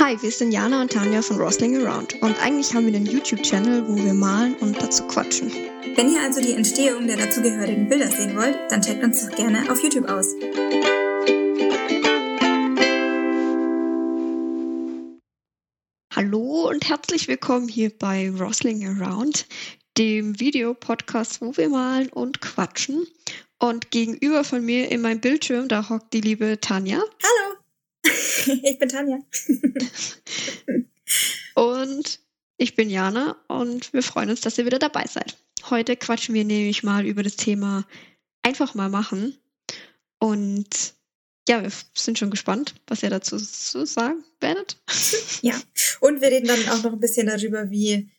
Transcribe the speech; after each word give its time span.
Hi, 0.00 0.16
wir 0.22 0.30
sind 0.30 0.52
Jana 0.52 0.80
und 0.80 0.92
Tanja 0.92 1.20
von 1.22 1.38
Rosling 1.38 1.84
Around 1.84 2.22
und 2.22 2.40
eigentlich 2.40 2.72
haben 2.72 2.86
wir 2.86 2.94
einen 2.94 3.04
YouTube-Channel, 3.04 3.88
wo 3.88 3.96
wir 3.96 4.14
malen 4.14 4.54
und 4.58 4.80
dazu 4.80 5.02
quatschen. 5.08 5.50
Wenn 5.96 6.08
ihr 6.08 6.20
also 6.20 6.40
die 6.40 6.52
Entstehung 6.52 7.08
der 7.08 7.16
dazugehörigen 7.16 7.88
Bilder 7.88 8.06
sehen 8.06 8.36
wollt, 8.36 8.56
dann 8.68 8.80
checkt 8.80 9.02
uns 9.02 9.26
doch 9.26 9.34
gerne 9.34 9.68
auf 9.68 9.82
YouTube 9.82 10.08
aus. 10.08 10.28
Hallo 16.14 16.68
und 16.68 16.88
herzlich 16.88 17.26
willkommen 17.26 17.66
hier 17.66 17.90
bei 17.90 18.30
Rosling 18.30 18.86
Around, 18.86 19.48
dem 19.98 20.38
Videopodcast, 20.38 21.40
wo 21.40 21.56
wir 21.56 21.68
malen 21.70 22.08
und 22.10 22.40
quatschen. 22.40 23.04
Und 23.58 23.90
gegenüber 23.90 24.44
von 24.44 24.64
mir 24.64 24.92
in 24.92 25.00
meinem 25.00 25.20
Bildschirm, 25.20 25.66
da 25.66 25.88
hockt 25.88 26.12
die 26.12 26.20
liebe 26.20 26.60
Tanja. 26.60 26.98
Hallo! 26.98 27.57
ich 28.62 28.78
bin 28.78 28.88
Tanja. 28.88 29.18
und 31.54 32.20
ich 32.56 32.74
bin 32.74 32.90
Jana 32.90 33.36
und 33.46 33.92
wir 33.92 34.02
freuen 34.02 34.30
uns, 34.30 34.40
dass 34.40 34.58
ihr 34.58 34.66
wieder 34.66 34.78
dabei 34.78 35.04
seid. 35.06 35.36
Heute 35.70 35.96
quatschen 35.96 36.34
wir 36.34 36.44
nämlich 36.44 36.82
mal 36.82 37.06
über 37.06 37.22
das 37.22 37.36
Thema 37.36 37.86
einfach 38.42 38.74
mal 38.74 38.88
machen. 38.88 39.36
Und 40.18 40.94
ja, 41.48 41.62
wir 41.62 41.70
sind 41.94 42.18
schon 42.18 42.30
gespannt, 42.30 42.74
was 42.86 43.02
ihr 43.02 43.10
dazu 43.10 43.38
zu 43.38 43.86
sagen 43.86 44.24
werdet. 44.40 44.76
Ja, 45.40 45.54
und 46.00 46.20
wir 46.20 46.32
reden 46.32 46.48
dann 46.48 46.68
auch 46.68 46.82
noch 46.82 46.92
ein 46.92 46.98
bisschen 46.98 47.28
darüber, 47.28 47.70
wie 47.70 48.10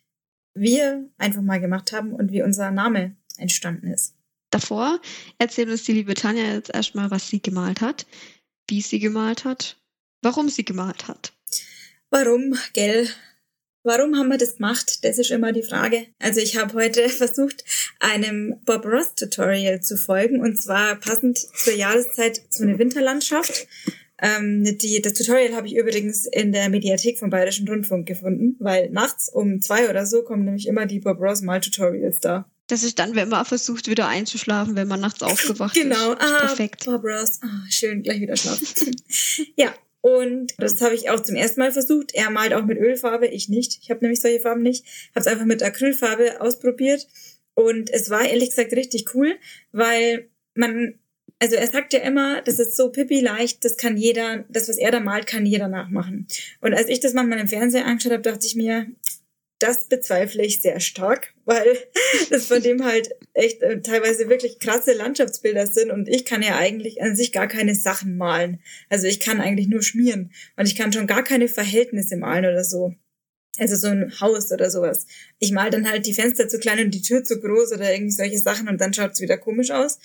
wir 0.53 1.09
einfach 1.17 1.41
mal 1.41 1.59
gemacht 1.59 1.91
haben 1.91 2.13
und 2.13 2.31
wie 2.31 2.41
unser 2.41 2.71
Name 2.71 3.17
entstanden 3.38 3.88
ist. 3.88 4.16
Davor 4.52 5.02
erzählt 5.38 5.69
uns 5.69 5.83
die 5.83 5.91
liebe 5.91 6.13
Tanja 6.13 6.53
jetzt 6.53 6.73
erstmal, 6.73 7.11
was 7.11 7.27
sie 7.27 7.41
gemalt 7.41 7.81
hat, 7.81 8.08
wie 8.69 8.81
sie 8.81 8.99
gemalt 8.99 9.44
hat 9.44 9.78
warum 10.22 10.50
sie 10.50 10.66
gemalt 10.66 11.08
hat. 11.08 11.34
Warum, 12.09 12.55
gell? 12.73 13.08
Warum 13.84 14.18
haben 14.18 14.30
wir 14.30 14.38
das 14.38 14.58
gemacht? 14.58 15.05
Das 15.05 15.18
ist 15.18 15.32
immer 15.32 15.53
die 15.53 15.64
Frage. 15.64 16.08
Also 16.20 16.42
ich 16.42 16.58
habe 16.58 16.73
heute 16.73 17.08
versucht, 17.09 17.64
einem 18.00 18.59
Bob 18.66 18.86
Ross 18.86 19.16
Tutorial 19.16 19.81
zu 19.81 19.98
folgen 19.98 20.42
und 20.42 20.61
zwar 20.61 20.95
passend 20.95 21.38
zur 21.38 21.73
Jahreszeit 21.73 22.42
zu 22.50 22.64
einer 22.64 22.78
Winterlandschaft. 22.78 23.67
Ähm, 24.22 24.78
die, 24.78 25.02
das 25.02 25.14
Tutorial 25.14 25.56
habe 25.56 25.67
ich 25.67 25.76
übrigens 25.76 26.26
in 26.26 26.52
der 26.52 26.70
Mediathek 26.70 27.17
vom 27.17 27.30
Bayerischen 27.30 27.67
Rundfunk 27.70 28.06
gefunden, 28.06 28.58
weil 28.59 28.89
nachts 28.89 29.30
um 29.30 29.61
zwei 29.61 29.89
oder 29.89 30.06
so 30.06 30.23
kommen 30.23 30.44
nämlich 30.44 30.67
immer 30.67 30.86
die 30.86 31.00
Bob 31.00 31.20
Ross 31.22 31.42
Mal-Tutorials 31.42 32.20
da. 32.20 32.50
Das 32.67 32.83
ist 32.83 33.00
dann, 33.00 33.16
wenn 33.16 33.30
man 33.30 33.45
versucht, 33.45 33.88
wieder 33.88 34.08
einzuschlafen, 34.08 34.76
wenn 34.76 34.89
man 34.89 35.00
nachts 35.00 35.23
aufgewacht 35.23 35.73
genau. 35.73 36.11
ist. 36.11 36.20
Genau, 36.20 36.31
ah, 36.36 36.39
perfekt. 36.48 36.86
Bob 36.86 37.04
Ross, 37.04 37.39
ah, 37.42 37.66
schön, 37.70 38.04
gleich 38.04 38.20
wieder 38.20 38.36
schlafen. 38.36 38.92
ja, 39.56 39.73
und 40.02 40.53
das 40.58 40.80
habe 40.81 40.95
ich 40.95 41.09
auch 41.09 41.19
zum 41.19 41.36
ersten 41.36 41.59
Mal 41.59 41.72
versucht. 41.72 42.14
Er 42.14 42.30
malt 42.30 42.53
auch 42.53 42.66
mit 42.66 42.78
Ölfarbe, 42.78 43.28
ich 43.28 43.50
nicht. 43.50 43.80
Ich 43.81 43.89
habe 43.89 44.02
nämlich 44.02 44.22
solche 44.22 44.39
Farben 44.39 44.61
nicht. 44.61 44.86
Habe 45.09 45.22
es 45.22 45.28
einfach 45.28 45.45
mit 45.45 45.61
Acrylfarbe 45.61 46.39
ausprobiert. 46.42 47.08
Und 47.53 47.89
es 47.89 48.09
war 48.09 48.23
ehrlich 48.23 48.50
gesagt 48.50 48.72
richtig 48.73 49.14
cool, 49.14 49.36
weil 49.73 50.30
man, 50.53 50.97
also 51.39 51.55
er 51.55 51.67
sagt 51.67 51.92
ja 51.92 52.00
immer, 52.00 52.42
das 52.42 52.59
ist 52.59 52.77
so 52.77 52.89
pipi 52.89 53.20
leicht, 53.20 53.66
das 53.66 53.75
kann 53.75 53.97
jeder, 53.97 54.45
das, 54.47 54.70
was 54.70 54.77
er 54.77 54.92
da 54.92 55.02
malt, 55.02 55.27
kann 55.27 55.45
jeder 55.45 55.67
nachmachen. 55.67 56.27
Und 56.61 56.73
als 56.73 56.88
ich 56.88 57.02
das 57.02 57.14
manchmal 57.14 57.39
im 57.39 57.50
Fernsehen 57.50 57.83
angeschaut 57.83 58.14
habe, 58.14 58.23
dachte 58.23 58.47
ich 58.47 58.55
mir, 58.55 58.88
das 59.59 59.88
bezweifle 59.88 60.43
ich 60.43 60.61
sehr 60.61 60.79
stark, 60.79 61.33
weil 61.45 61.77
das 62.29 62.47
von 62.47 62.61
dem 62.61 62.83
halt 62.83 63.09
echt 63.33 63.61
äh, 63.61 63.81
teilweise 63.81 64.29
wirklich 64.29 64.59
krasse 64.59 64.93
Landschaftsbilder 64.93 65.67
sind 65.67 65.91
und 65.91 66.07
ich 66.07 66.25
kann 66.25 66.41
ja 66.41 66.57
eigentlich 66.57 67.02
an 67.02 67.15
sich 67.15 67.31
gar 67.31 67.47
keine 67.47 67.75
Sachen 67.75 68.17
malen. 68.17 68.61
Also 68.89 69.07
ich 69.07 69.19
kann 69.19 69.41
eigentlich 69.41 69.67
nur 69.67 69.83
schmieren 69.83 70.31
und 70.55 70.65
ich 70.65 70.75
kann 70.75 70.93
schon 70.93 71.07
gar 71.07 71.23
keine 71.23 71.49
Verhältnisse 71.49 72.15
malen 72.15 72.45
oder 72.45 72.63
so. 72.63 72.95
Also 73.57 73.75
so 73.75 73.87
ein 73.87 74.19
Haus 74.21 74.52
oder 74.53 74.69
sowas. 74.69 75.05
Ich 75.39 75.52
mal 75.52 75.69
dann 75.69 75.89
halt 75.89 76.05
die 76.05 76.13
Fenster 76.13 76.47
zu 76.47 76.59
klein 76.59 76.85
und 76.85 76.91
die 76.91 77.02
Tür 77.02 77.25
zu 77.25 77.41
groß 77.41 77.73
oder 77.73 77.91
irgendwie 77.91 78.11
solche 78.11 78.37
Sachen 78.37 78.69
und 78.69 78.80
dann 78.80 78.93
schaut 78.93 79.11
es 79.11 79.21
wieder 79.21 79.37
komisch 79.37 79.71
aus. 79.71 79.99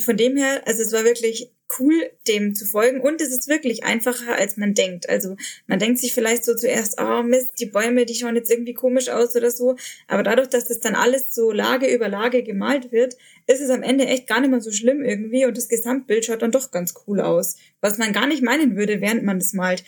Von 0.00 0.16
dem 0.16 0.36
her, 0.36 0.62
also 0.66 0.82
es 0.82 0.92
war 0.92 1.04
wirklich 1.04 1.50
cool, 1.78 2.10
dem 2.28 2.54
zu 2.54 2.64
folgen. 2.64 3.00
Und 3.00 3.20
es 3.20 3.28
ist 3.28 3.48
wirklich 3.48 3.84
einfacher, 3.84 4.36
als 4.36 4.56
man 4.56 4.74
denkt. 4.74 5.08
Also 5.08 5.36
man 5.66 5.78
denkt 5.78 5.98
sich 5.98 6.14
vielleicht 6.14 6.44
so 6.44 6.54
zuerst, 6.54 7.00
oh 7.00 7.22
Mist, 7.22 7.52
die 7.58 7.66
Bäume, 7.66 8.06
die 8.06 8.14
schauen 8.14 8.36
jetzt 8.36 8.50
irgendwie 8.50 8.74
komisch 8.74 9.08
aus 9.08 9.34
oder 9.34 9.50
so. 9.50 9.76
Aber 10.06 10.22
dadurch, 10.22 10.48
dass 10.48 10.68
das 10.68 10.80
dann 10.80 10.94
alles 10.94 11.34
so 11.34 11.50
Lage 11.50 11.86
über 11.86 12.08
Lage 12.08 12.42
gemalt 12.42 12.92
wird, 12.92 13.16
ist 13.46 13.60
es 13.60 13.70
am 13.70 13.82
Ende 13.82 14.06
echt 14.06 14.26
gar 14.26 14.40
nicht 14.40 14.50
mehr 14.50 14.60
so 14.60 14.72
schlimm 14.72 15.04
irgendwie. 15.04 15.44
Und 15.46 15.56
das 15.56 15.68
Gesamtbild 15.68 16.24
schaut 16.24 16.42
dann 16.42 16.52
doch 16.52 16.70
ganz 16.70 16.94
cool 17.06 17.20
aus. 17.20 17.56
Was 17.80 17.98
man 17.98 18.12
gar 18.12 18.26
nicht 18.26 18.42
meinen 18.42 18.76
würde, 18.76 19.00
während 19.00 19.24
man 19.24 19.38
das 19.38 19.52
malt. 19.52 19.84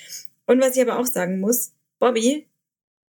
Und 0.47 0.61
was 0.61 0.77
ich 0.77 0.83
aber 0.83 0.99
auch 0.99 1.07
sagen 1.07 1.41
muss, 1.41 1.73
Bobby, 1.99 2.47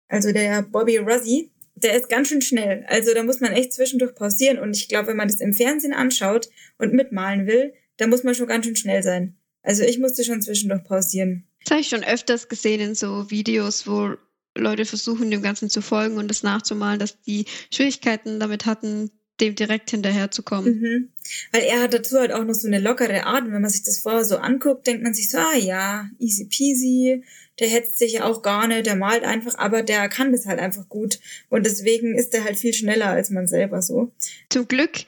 also 0.07 0.31
der 0.31 0.63
Bobby 0.63 0.97
Rossi, 0.97 1.51
der 1.75 1.95
ist 1.95 2.09
ganz 2.09 2.27
schön 2.27 2.41
schnell. 2.41 2.85
Also 2.87 3.13
da 3.13 3.23
muss 3.23 3.39
man 3.39 3.53
echt 3.53 3.73
zwischendurch 3.73 4.15
pausieren. 4.15 4.59
Und 4.59 4.75
ich 4.75 4.89
glaube, 4.89 5.09
wenn 5.09 5.17
man 5.17 5.27
das 5.27 5.39
im 5.39 5.53
Fernsehen 5.53 5.93
anschaut 5.93 6.49
und 6.77 6.93
mitmalen 6.93 7.47
will, 7.47 7.73
da 7.99 8.07
muss 8.07 8.23
man 8.23 8.33
schon 8.33 8.47
ganz 8.47 8.65
schön 8.65 8.75
schnell 8.75 9.03
sein. 9.03 9.37
Also 9.61 9.83
ich 9.83 9.99
musste 9.99 10.23
schon 10.23 10.41
zwischendurch 10.41 10.83
pausieren. 10.85 11.45
Das 11.63 11.71
habe 11.71 11.81
ich 11.81 11.89
schon 11.89 12.03
öfters 12.03 12.47
gesehen 12.47 12.79
in 12.79 12.95
so 12.95 13.29
Videos, 13.29 13.85
wo 13.85 14.15
Leute 14.57 14.85
versuchen, 14.85 15.29
dem 15.29 15.41
Ganzen 15.41 15.69
zu 15.69 15.81
folgen 15.81 16.17
und 16.17 16.29
das 16.29 16.41
nachzumalen, 16.41 16.99
dass 16.99 17.21
die 17.21 17.45
Schwierigkeiten 17.71 18.39
damit 18.39 18.65
hatten, 18.65 19.11
dem 19.41 19.55
direkt 19.55 19.91
hinterherzukommen. 19.91 20.79
Mhm. 20.79 21.09
Weil 21.51 21.63
er 21.63 21.81
hat 21.81 21.93
dazu 21.93 22.17
halt 22.17 22.31
auch 22.31 22.43
noch 22.43 22.53
so 22.53 22.67
eine 22.67 22.79
lockere 22.79 23.25
Art. 23.25 23.45
Und 23.45 23.53
wenn 23.53 23.61
man 23.61 23.69
sich 23.69 23.83
das 23.83 23.99
vorher 23.99 24.25
so 24.25 24.37
anguckt, 24.37 24.87
denkt 24.87 25.03
man 25.03 25.13
sich 25.13 25.29
so, 25.29 25.37
ah 25.37 25.55
ja, 25.57 26.09
easy 26.19 26.45
peasy, 26.45 27.23
der 27.59 27.67
hetzt 27.67 27.99
sich 27.99 28.13
ja 28.13 28.23
auch 28.23 28.41
gar 28.41 28.67
nicht, 28.67 28.85
der 28.85 28.95
malt 28.95 29.23
einfach, 29.23 29.57
aber 29.57 29.83
der 29.83 30.07
kann 30.09 30.31
das 30.31 30.45
halt 30.45 30.59
einfach 30.59 30.87
gut. 30.87 31.19
Und 31.49 31.65
deswegen 31.65 32.17
ist 32.17 32.33
er 32.33 32.45
halt 32.45 32.57
viel 32.57 32.73
schneller 32.73 33.07
als 33.07 33.29
man 33.29 33.47
selber 33.47 33.81
so. 33.81 34.13
Zum 34.49 34.67
Glück 34.67 35.05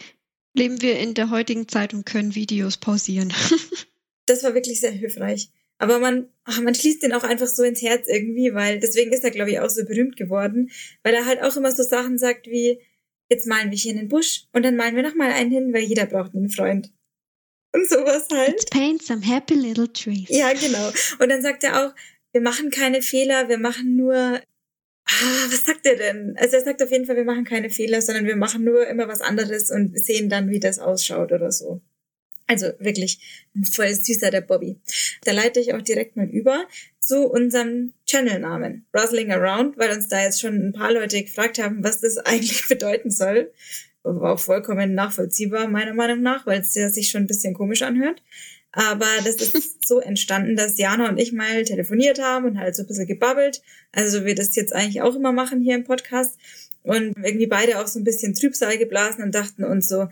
leben 0.53 0.81
wir 0.81 0.99
in 0.99 1.13
der 1.13 1.29
heutigen 1.29 1.67
Zeit 1.67 1.93
und 1.93 2.05
können 2.05 2.35
Videos 2.35 2.77
pausieren. 2.77 3.33
das 4.25 4.43
war 4.43 4.53
wirklich 4.53 4.79
sehr 4.79 4.91
hilfreich. 4.91 5.49
Aber 5.77 5.97
man, 5.99 6.29
man 6.61 6.75
schließt 6.75 7.01
den 7.01 7.13
auch 7.13 7.23
einfach 7.23 7.47
so 7.47 7.63
ins 7.63 7.81
Herz 7.81 8.07
irgendwie, 8.07 8.53
weil 8.53 8.79
deswegen 8.79 9.11
ist 9.11 9.23
er, 9.23 9.31
glaube 9.31 9.49
ich, 9.49 9.59
auch 9.59 9.69
so 9.69 9.83
berühmt 9.83 10.15
geworden, 10.15 10.69
weil 11.01 11.15
er 11.15 11.25
halt 11.25 11.41
auch 11.41 11.57
immer 11.57 11.71
so 11.71 11.81
Sachen 11.81 12.19
sagt 12.19 12.45
wie, 12.45 12.79
jetzt 13.29 13.47
malen 13.47 13.71
wir 13.71 13.77
hier 13.77 13.93
einen 13.93 14.07
Busch 14.07 14.43
und 14.53 14.63
dann 14.63 14.75
malen 14.75 14.95
wir 14.95 15.01
nochmal 15.03 15.31
einen 15.31 15.49
hin, 15.49 15.73
weil 15.73 15.81
jeder 15.81 16.05
braucht 16.05 16.35
einen 16.35 16.49
Freund. 16.49 16.91
Und 17.73 17.89
sowas 17.89 18.27
halt. 18.31 18.49
Let's 18.49 18.65
paint 18.65 19.01
some 19.01 19.25
happy 19.25 19.55
little 19.55 19.91
trees. 19.91 20.27
Ja, 20.29 20.53
genau. 20.53 20.91
Und 21.19 21.29
dann 21.29 21.41
sagt 21.41 21.63
er 21.63 21.87
auch, 21.87 21.95
wir 22.33 22.41
machen 22.41 22.69
keine 22.69 23.01
Fehler, 23.01 23.49
wir 23.49 23.57
machen 23.57 23.95
nur 23.95 24.39
was 25.49 25.65
sagt 25.65 25.85
er 25.85 25.95
denn? 25.95 26.35
Also 26.37 26.57
er 26.57 26.63
sagt 26.63 26.81
auf 26.81 26.91
jeden 26.91 27.05
Fall, 27.05 27.15
wir 27.15 27.23
machen 27.23 27.43
keine 27.43 27.69
Fehler, 27.69 28.01
sondern 28.01 28.25
wir 28.25 28.35
machen 28.35 28.63
nur 28.63 28.87
immer 28.87 29.07
was 29.07 29.21
anderes 29.21 29.71
und 29.71 29.97
sehen 29.97 30.29
dann, 30.29 30.49
wie 30.49 30.59
das 30.59 30.79
ausschaut 30.79 31.31
oder 31.31 31.51
so. 31.51 31.81
Also 32.47 32.67
wirklich 32.79 33.47
ein 33.55 33.63
voll 33.63 33.93
süßer 33.93 34.29
der 34.29 34.41
Bobby. 34.41 34.77
Da 35.23 35.31
leite 35.31 35.59
ich 35.59 35.73
auch 35.73 35.81
direkt 35.81 36.17
mal 36.17 36.27
über 36.27 36.65
zu 36.99 37.27
unserem 37.27 37.93
Channelnamen, 38.05 38.85
Rustling 38.93 39.31
Around, 39.31 39.77
weil 39.77 39.91
uns 39.91 40.09
da 40.09 40.21
jetzt 40.21 40.41
schon 40.41 40.55
ein 40.55 40.73
paar 40.73 40.91
Leute 40.91 41.23
gefragt 41.23 41.59
haben, 41.59 41.83
was 41.83 42.01
das 42.01 42.17
eigentlich 42.25 42.67
bedeuten 42.67 43.09
soll. 43.09 43.51
War 44.03 44.33
auch 44.33 44.39
vollkommen 44.39 44.95
nachvollziehbar, 44.95 45.67
meiner 45.67 45.93
Meinung 45.93 46.21
nach, 46.21 46.45
weil 46.45 46.61
es 46.61 46.75
ja 46.75 46.89
sich 46.89 47.09
schon 47.09 47.23
ein 47.23 47.27
bisschen 47.27 47.53
komisch 47.53 47.83
anhört. 47.83 48.21
Aber 48.73 49.07
das 49.23 49.35
ist 49.35 49.87
so 49.87 49.99
entstanden, 49.99 50.55
dass 50.55 50.77
Jana 50.77 51.09
und 51.09 51.17
ich 51.17 51.33
mal 51.33 51.63
telefoniert 51.63 52.21
haben 52.21 52.45
und 52.45 52.57
halt 52.57 52.75
so 52.75 52.83
ein 52.83 52.87
bisschen 52.87 53.07
gebabbelt. 53.07 53.61
Also 53.91 54.25
wir 54.25 54.35
das 54.35 54.55
jetzt 54.55 54.73
eigentlich 54.73 55.01
auch 55.01 55.15
immer 55.15 55.33
machen 55.33 55.61
hier 55.61 55.75
im 55.75 55.83
Podcast. 55.83 56.37
Und 56.83 57.15
irgendwie 57.17 57.47
beide 57.47 57.79
auch 57.79 57.87
so 57.87 57.99
ein 57.99 58.03
bisschen 58.03 58.33
Trübsal 58.33 58.77
geblasen 58.77 59.23
und 59.23 59.35
dachten 59.35 59.63
uns 59.63 59.87
so, 59.87 60.07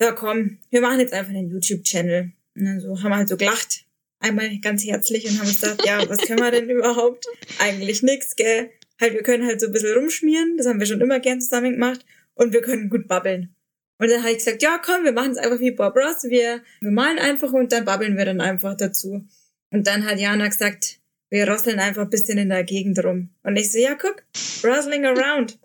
ja 0.00 0.12
komm, 0.12 0.58
wir 0.70 0.80
machen 0.80 1.00
jetzt 1.00 1.12
einfach 1.12 1.32
einen 1.32 1.50
YouTube-Channel. 1.50 2.32
Und 2.56 2.64
dann 2.64 2.80
so 2.80 3.02
haben 3.02 3.10
wir 3.10 3.16
halt 3.16 3.28
so 3.28 3.36
gelacht, 3.36 3.84
einmal 4.20 4.58
ganz 4.58 4.84
herzlich 4.84 5.28
und 5.28 5.38
haben 5.38 5.46
gesagt, 5.46 5.86
ja, 5.86 6.08
was 6.08 6.18
können 6.18 6.40
wir 6.40 6.50
denn 6.50 6.68
überhaupt? 6.70 7.26
Eigentlich 7.58 8.02
nix, 8.02 8.36
gell? 8.36 8.70
Halt, 9.00 9.14
wir 9.14 9.22
können 9.22 9.46
halt 9.46 9.60
so 9.60 9.66
ein 9.66 9.72
bisschen 9.72 9.96
rumschmieren, 9.96 10.56
das 10.56 10.66
haben 10.66 10.78
wir 10.78 10.86
schon 10.86 11.00
immer 11.00 11.20
gern 11.20 11.40
zusammen 11.40 11.72
gemacht 11.72 12.04
und 12.34 12.52
wir 12.52 12.62
können 12.62 12.90
gut 12.90 13.08
babbeln. 13.08 13.53
Und 14.04 14.10
dann 14.10 14.20
habe 14.20 14.32
ich 14.32 14.36
gesagt, 14.36 14.62
ja, 14.62 14.76
komm, 14.84 15.04
wir 15.04 15.12
machen 15.12 15.32
es 15.32 15.38
einfach 15.38 15.60
wie 15.60 15.70
Bob 15.70 15.96
Ross. 15.96 16.24
Wir, 16.24 16.60
wir 16.80 16.90
malen 16.90 17.18
einfach 17.18 17.54
und 17.54 17.72
dann 17.72 17.86
babbeln 17.86 18.18
wir 18.18 18.26
dann 18.26 18.42
einfach 18.42 18.76
dazu. 18.76 19.26
Und 19.70 19.86
dann 19.86 20.04
hat 20.04 20.18
Jana 20.18 20.46
gesagt, 20.46 21.00
wir 21.30 21.48
rosseln 21.48 21.80
einfach 21.80 22.02
ein 22.02 22.10
bisschen 22.10 22.36
in 22.36 22.50
der 22.50 22.64
Gegend 22.64 23.02
rum. 23.02 23.30
Und 23.44 23.56
ich 23.56 23.72
so, 23.72 23.78
ja, 23.78 23.94
guck, 23.94 24.22
rustling 24.62 25.06
around. 25.06 25.58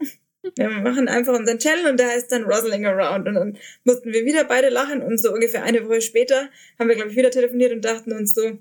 Wir 0.55 0.69
machen 0.69 1.09
einfach 1.09 1.37
unseren 1.37 1.59
Channel 1.59 1.91
und 1.91 1.99
der 1.99 2.07
heißt 2.07 2.31
dann 2.31 2.45
Rustling 2.45 2.85
Around. 2.85 3.27
Und 3.27 3.33
dann 3.33 3.57
mussten 3.83 4.13
wir 4.13 4.23
wieder 4.23 4.45
beide 4.45 4.69
lachen 4.69 5.01
und 5.01 5.19
so 5.19 5.33
ungefähr 5.33 5.63
eine 5.63 5.85
Woche 5.85 5.99
später 5.99 6.49
haben 6.79 6.87
wir, 6.87 6.95
glaube 6.95 7.11
ich, 7.11 7.17
wieder 7.17 7.31
telefoniert 7.31 7.73
und 7.73 7.83
dachten 7.83 8.13
uns 8.13 8.33
so, 8.33 8.57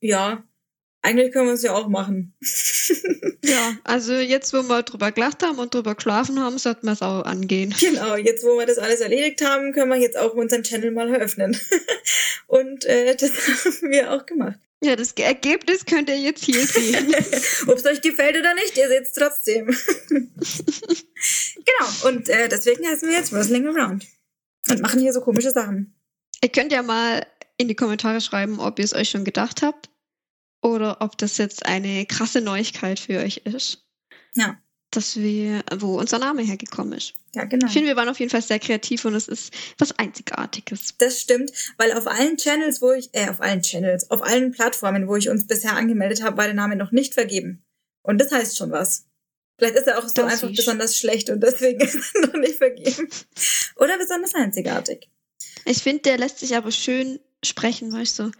ja, 0.00 0.42
eigentlich 1.02 1.32
können 1.32 1.46
wir 1.46 1.54
es 1.54 1.62
ja 1.62 1.74
auch 1.74 1.88
machen. 1.88 2.34
ja, 3.44 3.76
also 3.84 4.14
jetzt, 4.14 4.52
wo 4.52 4.62
wir 4.62 4.82
drüber 4.82 5.12
gelacht 5.12 5.42
haben 5.42 5.58
und 5.58 5.72
drüber 5.72 5.94
geschlafen 5.94 6.40
haben, 6.40 6.58
sollten 6.58 6.86
wir 6.86 6.92
es 6.92 7.02
auch 7.02 7.24
angehen. 7.24 7.74
Genau, 7.78 8.16
jetzt, 8.16 8.44
wo 8.44 8.58
wir 8.58 8.66
das 8.66 8.78
alles 8.78 9.00
erledigt 9.00 9.42
haben, 9.42 9.72
können 9.72 9.90
wir 9.90 9.98
jetzt 9.98 10.16
auch 10.16 10.34
unseren 10.34 10.64
Channel 10.64 10.90
mal 10.90 11.12
eröffnen. 11.12 11.58
und 12.46 12.84
äh, 12.84 13.14
das 13.14 13.30
haben 13.64 13.90
wir 13.90 14.12
auch 14.12 14.26
gemacht. 14.26 14.58
Ja, 14.80 14.94
das 14.94 15.12
Ergebnis 15.12 15.84
könnt 15.86 16.08
ihr 16.08 16.18
jetzt 16.18 16.44
hier 16.44 16.64
sehen. 16.64 17.12
Ob 17.66 17.78
es 17.78 17.84
euch 17.84 18.00
gefällt 18.00 18.36
oder 18.36 18.54
nicht, 18.54 18.76
ihr 18.76 18.88
seht 18.88 19.06
es 19.06 19.12
trotzdem. 19.12 19.76
genau, 20.08 22.08
und 22.08 22.28
äh, 22.28 22.48
deswegen 22.48 22.86
heißen 22.86 23.08
wir 23.08 23.16
jetzt 23.16 23.32
Wrestling 23.32 23.66
Around. 23.66 24.06
Und 24.70 24.80
machen 24.80 25.00
hier 25.00 25.12
so 25.12 25.20
komische 25.20 25.50
Sachen. 25.50 25.94
Ihr 26.42 26.50
könnt 26.50 26.70
ja 26.70 26.82
mal 26.82 27.26
in 27.56 27.66
die 27.66 27.74
Kommentare 27.74 28.20
schreiben, 28.20 28.60
ob 28.60 28.78
ihr 28.78 28.84
es 28.84 28.94
euch 28.94 29.10
schon 29.10 29.24
gedacht 29.24 29.62
habt 29.62 29.88
oder 30.62 31.00
ob 31.00 31.16
das 31.18 31.38
jetzt 31.38 31.66
eine 31.66 32.06
krasse 32.06 32.40
Neuigkeit 32.40 32.98
für 32.98 33.18
euch 33.18 33.42
ist. 33.44 33.84
Ja. 34.34 34.60
Dass 34.90 35.16
wir, 35.16 35.62
wo 35.76 35.98
unser 35.98 36.18
Name 36.18 36.42
hergekommen 36.42 36.94
ist. 36.94 37.14
Ja, 37.34 37.44
genau. 37.44 37.66
Ich 37.66 37.72
finde, 37.72 37.88
wir 37.88 37.96
waren 37.96 38.08
auf 38.08 38.18
jeden 38.18 38.30
Fall 38.30 38.42
sehr 38.42 38.58
kreativ 38.58 39.04
und 39.04 39.14
es 39.14 39.28
ist 39.28 39.52
was 39.76 39.98
Einzigartiges. 39.98 40.96
Das 40.96 41.20
stimmt, 41.20 41.52
weil 41.76 41.92
auf 41.92 42.06
allen 42.06 42.36
Channels, 42.38 42.80
wo 42.80 42.92
ich, 42.92 43.10
äh, 43.12 43.28
auf 43.28 43.40
allen 43.40 43.60
Channels, 43.60 44.10
auf 44.10 44.22
allen 44.22 44.50
Plattformen, 44.52 45.06
wo 45.06 45.16
ich 45.16 45.28
uns 45.28 45.46
bisher 45.46 45.74
angemeldet 45.74 46.22
habe, 46.22 46.38
war 46.38 46.44
der 46.44 46.54
Name 46.54 46.76
noch 46.76 46.90
nicht 46.90 47.14
vergeben. 47.14 47.62
Und 48.02 48.18
das 48.18 48.32
heißt 48.32 48.56
schon 48.56 48.70
was. 48.70 49.06
Vielleicht 49.58 49.76
ist 49.76 49.86
er 49.88 49.98
auch 49.98 50.08
so 50.08 50.22
das 50.22 50.32
einfach 50.32 50.54
besonders 50.54 50.96
schlecht 50.96 51.30
und 51.30 51.42
deswegen 51.42 51.80
ist 51.84 52.14
er 52.14 52.28
noch 52.28 52.34
nicht 52.34 52.56
vergeben. 52.56 53.08
Oder 53.76 53.98
besonders 53.98 54.34
einzigartig. 54.34 55.10
Ich 55.64 55.82
finde, 55.82 56.02
der 56.02 56.18
lässt 56.18 56.38
sich 56.38 56.56
aber 56.56 56.70
schön 56.70 57.20
sprechen, 57.44 57.92
weißt 57.92 58.20
du. 58.20 58.30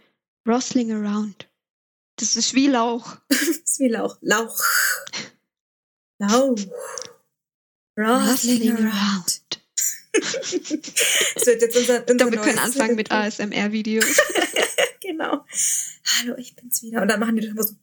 Rustling 0.47 0.91
around. 0.91 1.47
Das 2.19 2.35
ist 2.35 2.53
wie 2.53 2.67
Lauch. 2.67 3.15
das 3.29 3.39
ist 3.41 3.79
wie 3.79 3.87
Lauch. 3.87 4.17
Lauch. 4.21 4.61
Lauch. 6.19 6.59
Rustling 7.97 8.71
around. 8.71 9.41
das 10.11 10.51
wird 11.45 11.61
jetzt 11.61 11.77
unser, 11.77 12.01
unser 12.09 12.15
Doch, 12.15 12.31
wir 12.31 12.39
können 12.39 12.59
anfangen 12.59 12.95
mit 12.95 13.11
ASMR-Videos. 13.11 14.05
genau. 15.01 15.45
Hallo, 16.17 16.35
ich 16.37 16.55
bin's 16.55 16.81
wieder. 16.81 17.01
Und 17.01 17.07
dann 17.07 17.19
machen 17.21 17.37
die 17.37 17.41
das 17.41 17.51
immer 17.51 17.63
so. 17.63 17.75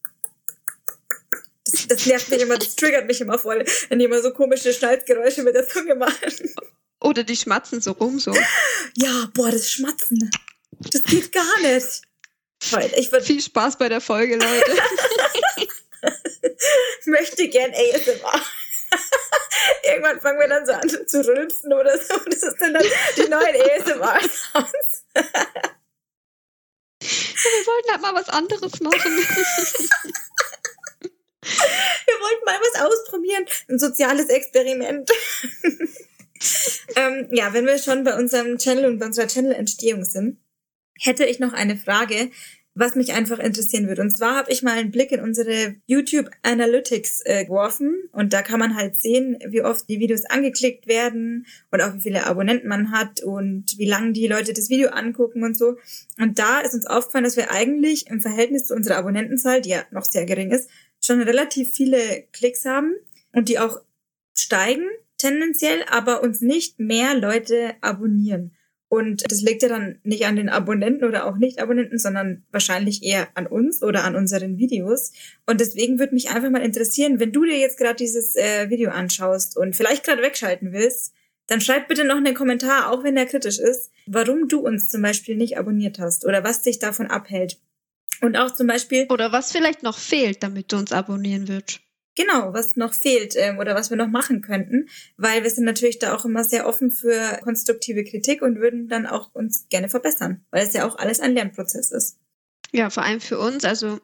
Das, 1.65 1.87
das 1.88 2.06
nervt 2.06 2.31
mich 2.31 2.41
immer, 2.41 2.59
das 2.59 2.77
triggert 2.77 3.06
mich 3.06 3.21
immer 3.21 3.38
voll, 3.38 3.65
wenn 3.88 3.99
die 3.99 4.05
immer 4.05 4.23
so 4.23 4.33
komische 4.33 4.73
Schnalzgeräusche 4.73 5.43
mit 5.43 5.55
der 5.55 5.69
Zunge 5.69 5.94
machen. 5.94 6.55
Oder 7.00 7.25
die 7.25 7.37
schmatzen 7.37 7.81
so 7.81 7.93
rum, 7.93 8.19
so. 8.21 8.35
Ja, 8.97 9.31
boah, 9.35 9.50
das 9.50 9.71
Schmatzen. 9.71 10.31
Das 10.79 11.03
geht 11.05 11.33
gar 11.33 11.61
nicht. 11.61 12.06
Ich 12.96 13.12
würd 13.12 13.24
Viel 13.24 13.40
Spaß 13.40 13.76
bei 13.78 13.88
der 13.88 14.00
Folge, 14.00 14.36
Leute. 14.36 14.72
möchte 17.06 17.48
gern 17.48 17.72
ASMR. 17.72 18.42
Irgendwann 19.84 20.20
fangen 20.20 20.38
wir 20.38 20.48
dann 20.48 20.66
so 20.66 20.72
an 20.72 20.88
zu 21.06 21.26
rülpsen 21.26 21.72
oder 21.72 21.96
so. 21.98 22.14
Das 22.26 22.42
ist 22.42 22.60
dann, 22.60 22.74
dann 22.74 22.84
die 23.16 23.28
neuen 23.28 23.56
ASMR-Sounds. 23.56 25.04
wir 25.14 25.24
wollten 27.66 27.90
halt 27.90 28.02
mal 28.02 28.14
was 28.14 28.28
anderes 28.28 28.80
machen. 28.80 29.16
wir 31.42 32.20
wollten 32.20 32.44
mal 32.44 32.60
was 32.60 32.82
ausprobieren. 32.82 33.46
Ein 33.68 33.78
soziales 33.78 34.28
Experiment. 34.28 35.10
ähm, 36.96 37.28
ja, 37.32 37.52
wenn 37.52 37.66
wir 37.66 37.78
schon 37.78 38.04
bei 38.04 38.16
unserem 38.16 38.58
Channel 38.58 38.86
und 38.86 38.98
bei 38.98 39.06
unserer 39.06 39.26
Channel-Entstehung 39.26 40.04
sind, 40.04 40.38
hätte 41.00 41.24
ich 41.24 41.38
noch 41.38 41.52
eine 41.52 41.76
Frage, 41.76 42.30
was 42.76 42.94
mich 42.94 43.14
einfach 43.14 43.38
interessieren 43.38 43.88
würde. 43.88 44.02
Und 44.02 44.11
zwar 44.11 44.37
habe 44.37 44.52
ich 44.52 44.62
mal 44.62 44.75
einen 44.75 44.90
Blick 44.90 45.11
in 45.11 45.20
unsere 45.20 45.75
YouTube 45.87 46.31
Analytics 46.43 47.23
äh, 47.25 47.44
geworfen 47.46 47.94
und 48.12 48.32
da 48.32 48.43
kann 48.43 48.61
man 48.61 48.76
halt 48.76 48.96
sehen, 48.96 49.38
wie 49.49 49.62
oft 49.62 49.88
die 49.88 49.99
Videos 49.99 50.26
angeklickt 50.26 50.87
werden 50.87 51.46
und 51.70 51.81
auch 51.81 51.94
wie 51.94 52.00
viele 52.00 52.26
Abonnenten 52.26 52.69
man 52.69 52.93
hat 52.93 53.23
und 53.23 53.78
wie 53.78 53.88
lange 53.88 54.12
die 54.12 54.26
Leute 54.26 54.52
das 54.52 54.69
Video 54.69 54.90
angucken 54.90 55.43
und 55.43 55.56
so. 55.56 55.78
Und 56.19 56.38
da 56.38 56.61
ist 56.61 56.75
uns 56.75 56.87
aufgefallen, 56.87 57.25
dass 57.25 57.37
wir 57.37 57.50
eigentlich 57.50 58.08
im 58.08 58.20
Verhältnis 58.20 58.67
zu 58.67 58.75
unserer 58.75 58.99
Abonnentenzahl, 58.99 59.62
die 59.62 59.70
ja 59.70 59.82
noch 59.90 60.05
sehr 60.05 60.26
gering 60.26 60.50
ist, 60.50 60.70
schon 61.02 61.23
relativ 61.23 61.70
viele 61.73 62.25
Klicks 62.32 62.67
haben 62.67 62.94
und 63.32 63.49
die 63.49 63.58
auch 63.58 63.81
steigen 64.37 64.87
tendenziell, 65.17 65.82
aber 65.88 66.23
uns 66.23 66.43
nicht 66.43 66.78
mehr 66.78 67.14
Leute 67.14 67.75
abonnieren. 67.81 68.52
Und 68.88 69.31
das 69.31 69.43
liegt 69.43 69.62
ja 69.62 69.69
dann 69.69 69.99
nicht 70.05 70.27
an 70.27 70.37
den 70.37 70.49
Abonnenten 70.49 71.05
oder 71.05 71.27
auch 71.27 71.37
Nicht-Abonnenten, 71.37 71.99
sondern 71.99 72.44
wahrscheinlich 72.53 73.03
eher 73.03 73.29
an 73.35 73.47
uns 73.47 73.83
oder 73.83 74.05
an 74.05 74.15
unseren 74.15 74.59
Videos. 74.59 75.12
Und 75.44 75.61
deswegen 75.61 75.99
würde 75.99 76.15
mich 76.15 76.31
einfach 76.31 76.50
mal 76.50 76.62
interessieren, 76.62 77.19
wenn 77.19 77.33
du 77.33 77.44
dir 77.44 77.59
jetzt 77.59 77.79
gerade 77.79 77.97
dieses 77.97 78.37
äh, 78.37 78.71
Video 78.71 78.91
anschaust 78.91 79.56
und 79.56 79.75
vielleicht 79.75 80.05
gerade 80.05 80.23
wegschalten 80.23 80.73
willst, 80.73 81.15
dann 81.49 81.61
schreib 81.61 81.88
bitte 81.88 82.05
noch 82.05 82.17
einen 82.17 82.35
Kommentar, 82.35 82.91
auch 82.91 83.03
wenn 83.03 83.17
der 83.17 83.27
kritisch 83.27 83.59
ist, 83.59 83.91
warum 84.06 84.49
du 84.49 84.61
uns 84.61 84.88
zum 84.88 85.03
Beispiel 85.03 85.37
nicht 85.37 85.59
abonniert 85.59 85.99
hast 85.99 86.25
oder 86.25 86.44
was 86.44 86.62
dich 86.62 86.79
davon 86.79 87.09
abhält. 87.09 87.59
Und 88.23 88.37
auch 88.37 88.53
zum 88.53 88.67
Beispiel. 88.67 89.06
Oder 89.11 89.31
was 89.31 89.53
vielleicht 89.53 89.83
noch 89.83 89.99
fehlt, 89.99 90.43
damit 90.43 90.73
du 90.73 90.77
uns 90.77 90.93
abonnieren 90.93 91.49
würdest 91.49 91.86
genau, 92.16 92.52
was 92.52 92.74
noch 92.74 92.94
fehlt 92.94 93.34
ähm, 93.36 93.58
oder 93.58 93.74
was 93.76 93.90
wir 93.90 93.96
noch 93.96 94.08
machen 94.08 94.40
könnten, 94.40 94.88
weil 95.16 95.44
wir 95.44 95.50
sind 95.50 95.64
natürlich 95.64 96.00
da 96.00 96.16
auch 96.16 96.24
immer 96.24 96.42
sehr 96.42 96.66
offen 96.66 96.90
für 96.90 97.38
konstruktive 97.44 98.02
Kritik 98.02 98.42
und 98.42 98.58
würden 98.58 98.88
dann 98.88 99.06
auch 99.06 99.32
uns 99.34 99.68
gerne 99.68 99.88
verbessern, 99.88 100.44
weil 100.50 100.66
es 100.66 100.72
ja 100.72 100.88
auch 100.88 100.98
alles 100.98 101.20
ein 101.20 101.34
Lernprozess 101.34 101.92
ist. 101.92 102.18
Ja, 102.72 102.90
vor 102.90 103.04
allem 103.04 103.20
für 103.20 103.38
uns. 103.38 103.64
Also 103.64 104.00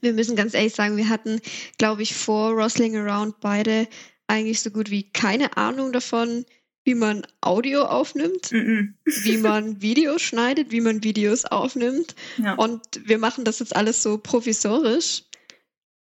wir 0.00 0.12
müssen 0.12 0.36
ganz 0.36 0.54
ehrlich 0.54 0.74
sagen, 0.74 0.96
wir 0.96 1.08
hatten, 1.08 1.40
glaube 1.78 2.02
ich, 2.02 2.14
vor 2.14 2.52
Rustling 2.52 2.96
Around 2.96 3.40
beide 3.40 3.88
eigentlich 4.28 4.60
so 4.60 4.70
gut 4.70 4.90
wie 4.90 5.10
keine 5.10 5.56
Ahnung 5.56 5.92
davon, 5.92 6.44
wie 6.84 6.94
man 6.94 7.26
Audio 7.40 7.82
aufnimmt, 7.84 8.52
mm 8.52 8.56
-mm. 8.56 8.94
wie 9.04 9.36
man 9.38 9.80
Videos 9.82 10.22
schneidet, 10.22 10.70
wie 10.70 10.80
man 10.80 11.02
Videos 11.02 11.44
aufnimmt. 11.44 12.14
Ja. 12.38 12.54
Und 12.54 12.82
wir 13.04 13.18
machen 13.18 13.44
das 13.44 13.58
jetzt 13.58 13.74
alles 13.74 14.02
so 14.02 14.18
provisorisch. 14.18 15.24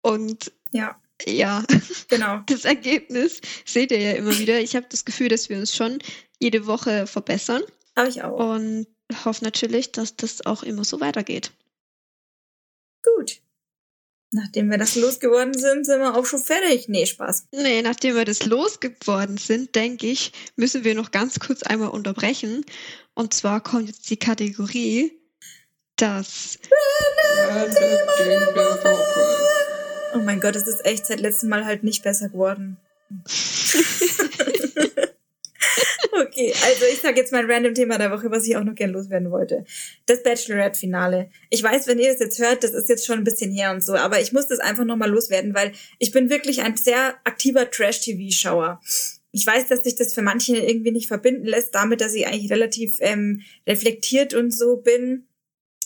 Und 0.02 0.52
ja 0.72 1.01
ja, 1.26 1.64
genau. 2.08 2.40
Das 2.46 2.64
Ergebnis 2.64 3.40
seht 3.64 3.90
ihr 3.90 4.00
ja 4.00 4.12
immer 4.12 4.38
wieder. 4.38 4.60
Ich 4.60 4.76
habe 4.76 4.86
das 4.88 5.04
Gefühl, 5.04 5.28
dass 5.28 5.48
wir 5.48 5.58
uns 5.58 5.74
schon 5.74 5.98
jede 6.38 6.66
Woche 6.66 7.06
verbessern. 7.06 7.62
Habe 7.96 8.08
ich 8.08 8.22
auch. 8.22 8.54
Und 8.54 8.86
hoffe 9.24 9.44
natürlich, 9.44 9.92
dass 9.92 10.16
das 10.16 10.44
auch 10.46 10.62
immer 10.62 10.84
so 10.84 11.00
weitergeht. 11.00 11.52
Gut. 13.02 13.40
Nachdem 14.34 14.70
wir 14.70 14.78
das 14.78 14.94
losgeworden 14.94 15.52
sind, 15.52 15.84
sind 15.84 16.00
wir 16.00 16.16
auch 16.16 16.24
schon 16.24 16.42
fertig. 16.42 16.88
Nee, 16.88 17.04
Spaß. 17.04 17.48
Nee, 17.52 17.82
nachdem 17.82 18.14
wir 18.14 18.24
das 18.24 18.46
losgeworden 18.46 19.36
sind, 19.36 19.74
denke 19.74 20.06
ich, 20.06 20.32
müssen 20.56 20.84
wir 20.84 20.94
noch 20.94 21.10
ganz 21.10 21.38
kurz 21.38 21.62
einmal 21.62 21.90
unterbrechen. 21.90 22.64
Und 23.14 23.34
zwar 23.34 23.62
kommt 23.62 23.88
jetzt 23.88 24.08
die 24.08 24.16
Kategorie 24.16 25.12
das 25.96 26.58
Random 27.50 27.74
Ding 27.74 28.54
der 28.54 28.84
Woche. 28.84 29.61
Oh 30.14 30.18
mein 30.18 30.40
Gott, 30.40 30.56
es 30.56 30.66
ist 30.66 30.84
echt 30.84 31.06
seit 31.06 31.20
letztem 31.20 31.48
Mal 31.48 31.64
halt 31.64 31.84
nicht 31.84 32.02
besser 32.02 32.28
geworden. 32.28 32.76
okay, 36.12 36.52
also 36.64 36.84
ich 36.92 37.00
sage 37.00 37.20
jetzt 37.20 37.32
mein 37.32 37.50
random 37.50 37.74
Thema 37.74 37.98
der 37.98 38.10
Woche, 38.10 38.30
was 38.30 38.46
ich 38.46 38.56
auch 38.56 38.64
noch 38.64 38.74
gern 38.74 38.90
loswerden 38.90 39.30
wollte. 39.30 39.64
Das 40.06 40.22
Bachelorette-Finale. 40.22 41.30
Ich 41.50 41.62
weiß, 41.62 41.86
wenn 41.86 41.98
ihr 41.98 42.10
es 42.10 42.20
jetzt 42.20 42.38
hört, 42.38 42.64
das 42.64 42.72
ist 42.72 42.88
jetzt 42.88 43.06
schon 43.06 43.18
ein 43.18 43.24
bisschen 43.24 43.52
her 43.52 43.70
und 43.70 43.84
so, 43.84 43.94
aber 43.94 44.20
ich 44.20 44.32
muss 44.32 44.48
das 44.48 44.58
einfach 44.58 44.84
nochmal 44.84 45.10
loswerden, 45.10 45.54
weil 45.54 45.72
ich 45.98 46.12
bin 46.12 46.30
wirklich 46.30 46.62
ein 46.62 46.76
sehr 46.76 47.14
aktiver 47.24 47.70
Trash-TV-Schauer. 47.70 48.80
Ich 49.30 49.46
weiß, 49.46 49.68
dass 49.68 49.82
sich 49.82 49.94
das 49.94 50.12
für 50.12 50.22
manche 50.22 50.56
irgendwie 50.56 50.90
nicht 50.92 51.08
verbinden 51.08 51.46
lässt, 51.46 51.74
damit, 51.74 52.02
dass 52.02 52.14
ich 52.14 52.26
eigentlich 52.26 52.50
relativ 52.50 52.96
ähm, 53.00 53.42
reflektiert 53.66 54.34
und 54.34 54.50
so 54.50 54.76
bin 54.76 55.26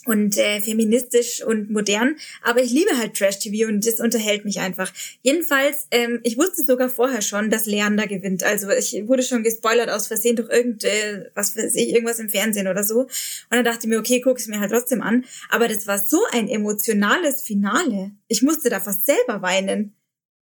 und 0.07 0.37
äh, 0.37 0.61
feministisch 0.61 1.43
und 1.43 1.71
modern, 1.71 2.17
aber 2.43 2.63
ich 2.63 2.71
liebe 2.71 2.97
halt 2.97 3.15
Trash-TV 3.15 3.69
und 3.69 3.87
das 3.87 4.01
unterhält 4.01 4.45
mich 4.45 4.61
einfach. 4.61 4.93
Jedenfalls, 5.23 5.89
ähm, 5.91 6.21
ich 6.23 6.39
wusste 6.39 6.65
sogar 6.65 6.89
vorher 6.89 7.23
schon, 7.23 7.51
dass 7.51 7.67
Leander 7.67 8.07
gewinnt. 8.07 8.45
Also 8.45 8.71
ich 8.71 9.07
wurde 9.07 9.23
schon 9.23 9.43
gespoilert 9.43 9.91
aus 9.91 10.07
Versehen 10.07 10.37
durch 10.37 10.49
irgend, 10.51 10.85
äh, 10.85 11.31
was 11.35 11.57
weiß 11.57 11.75
ich, 11.75 11.91
irgendwas 11.91 12.19
im 12.19 12.29
Fernsehen 12.29 12.69
oder 12.69 12.85
so. 12.85 13.01
Und 13.01 13.11
dann 13.51 13.65
dachte 13.65 13.81
ich 13.83 13.89
mir, 13.89 13.99
okay, 13.99 14.21
guck 14.21 14.39
es 14.39 14.47
mir 14.47 14.61
halt 14.61 14.71
trotzdem 14.71 15.03
an. 15.03 15.25
Aber 15.51 15.69
das 15.69 15.87
war 15.87 15.99
so 15.99 16.21
ein 16.33 16.49
emotionales 16.49 17.43
Finale. 17.43 18.13
Ich 18.29 18.43
musste 18.43 18.71
da 18.71 18.81
fast 18.81 19.07
selber 19.07 19.43
weinen. 19.43 19.96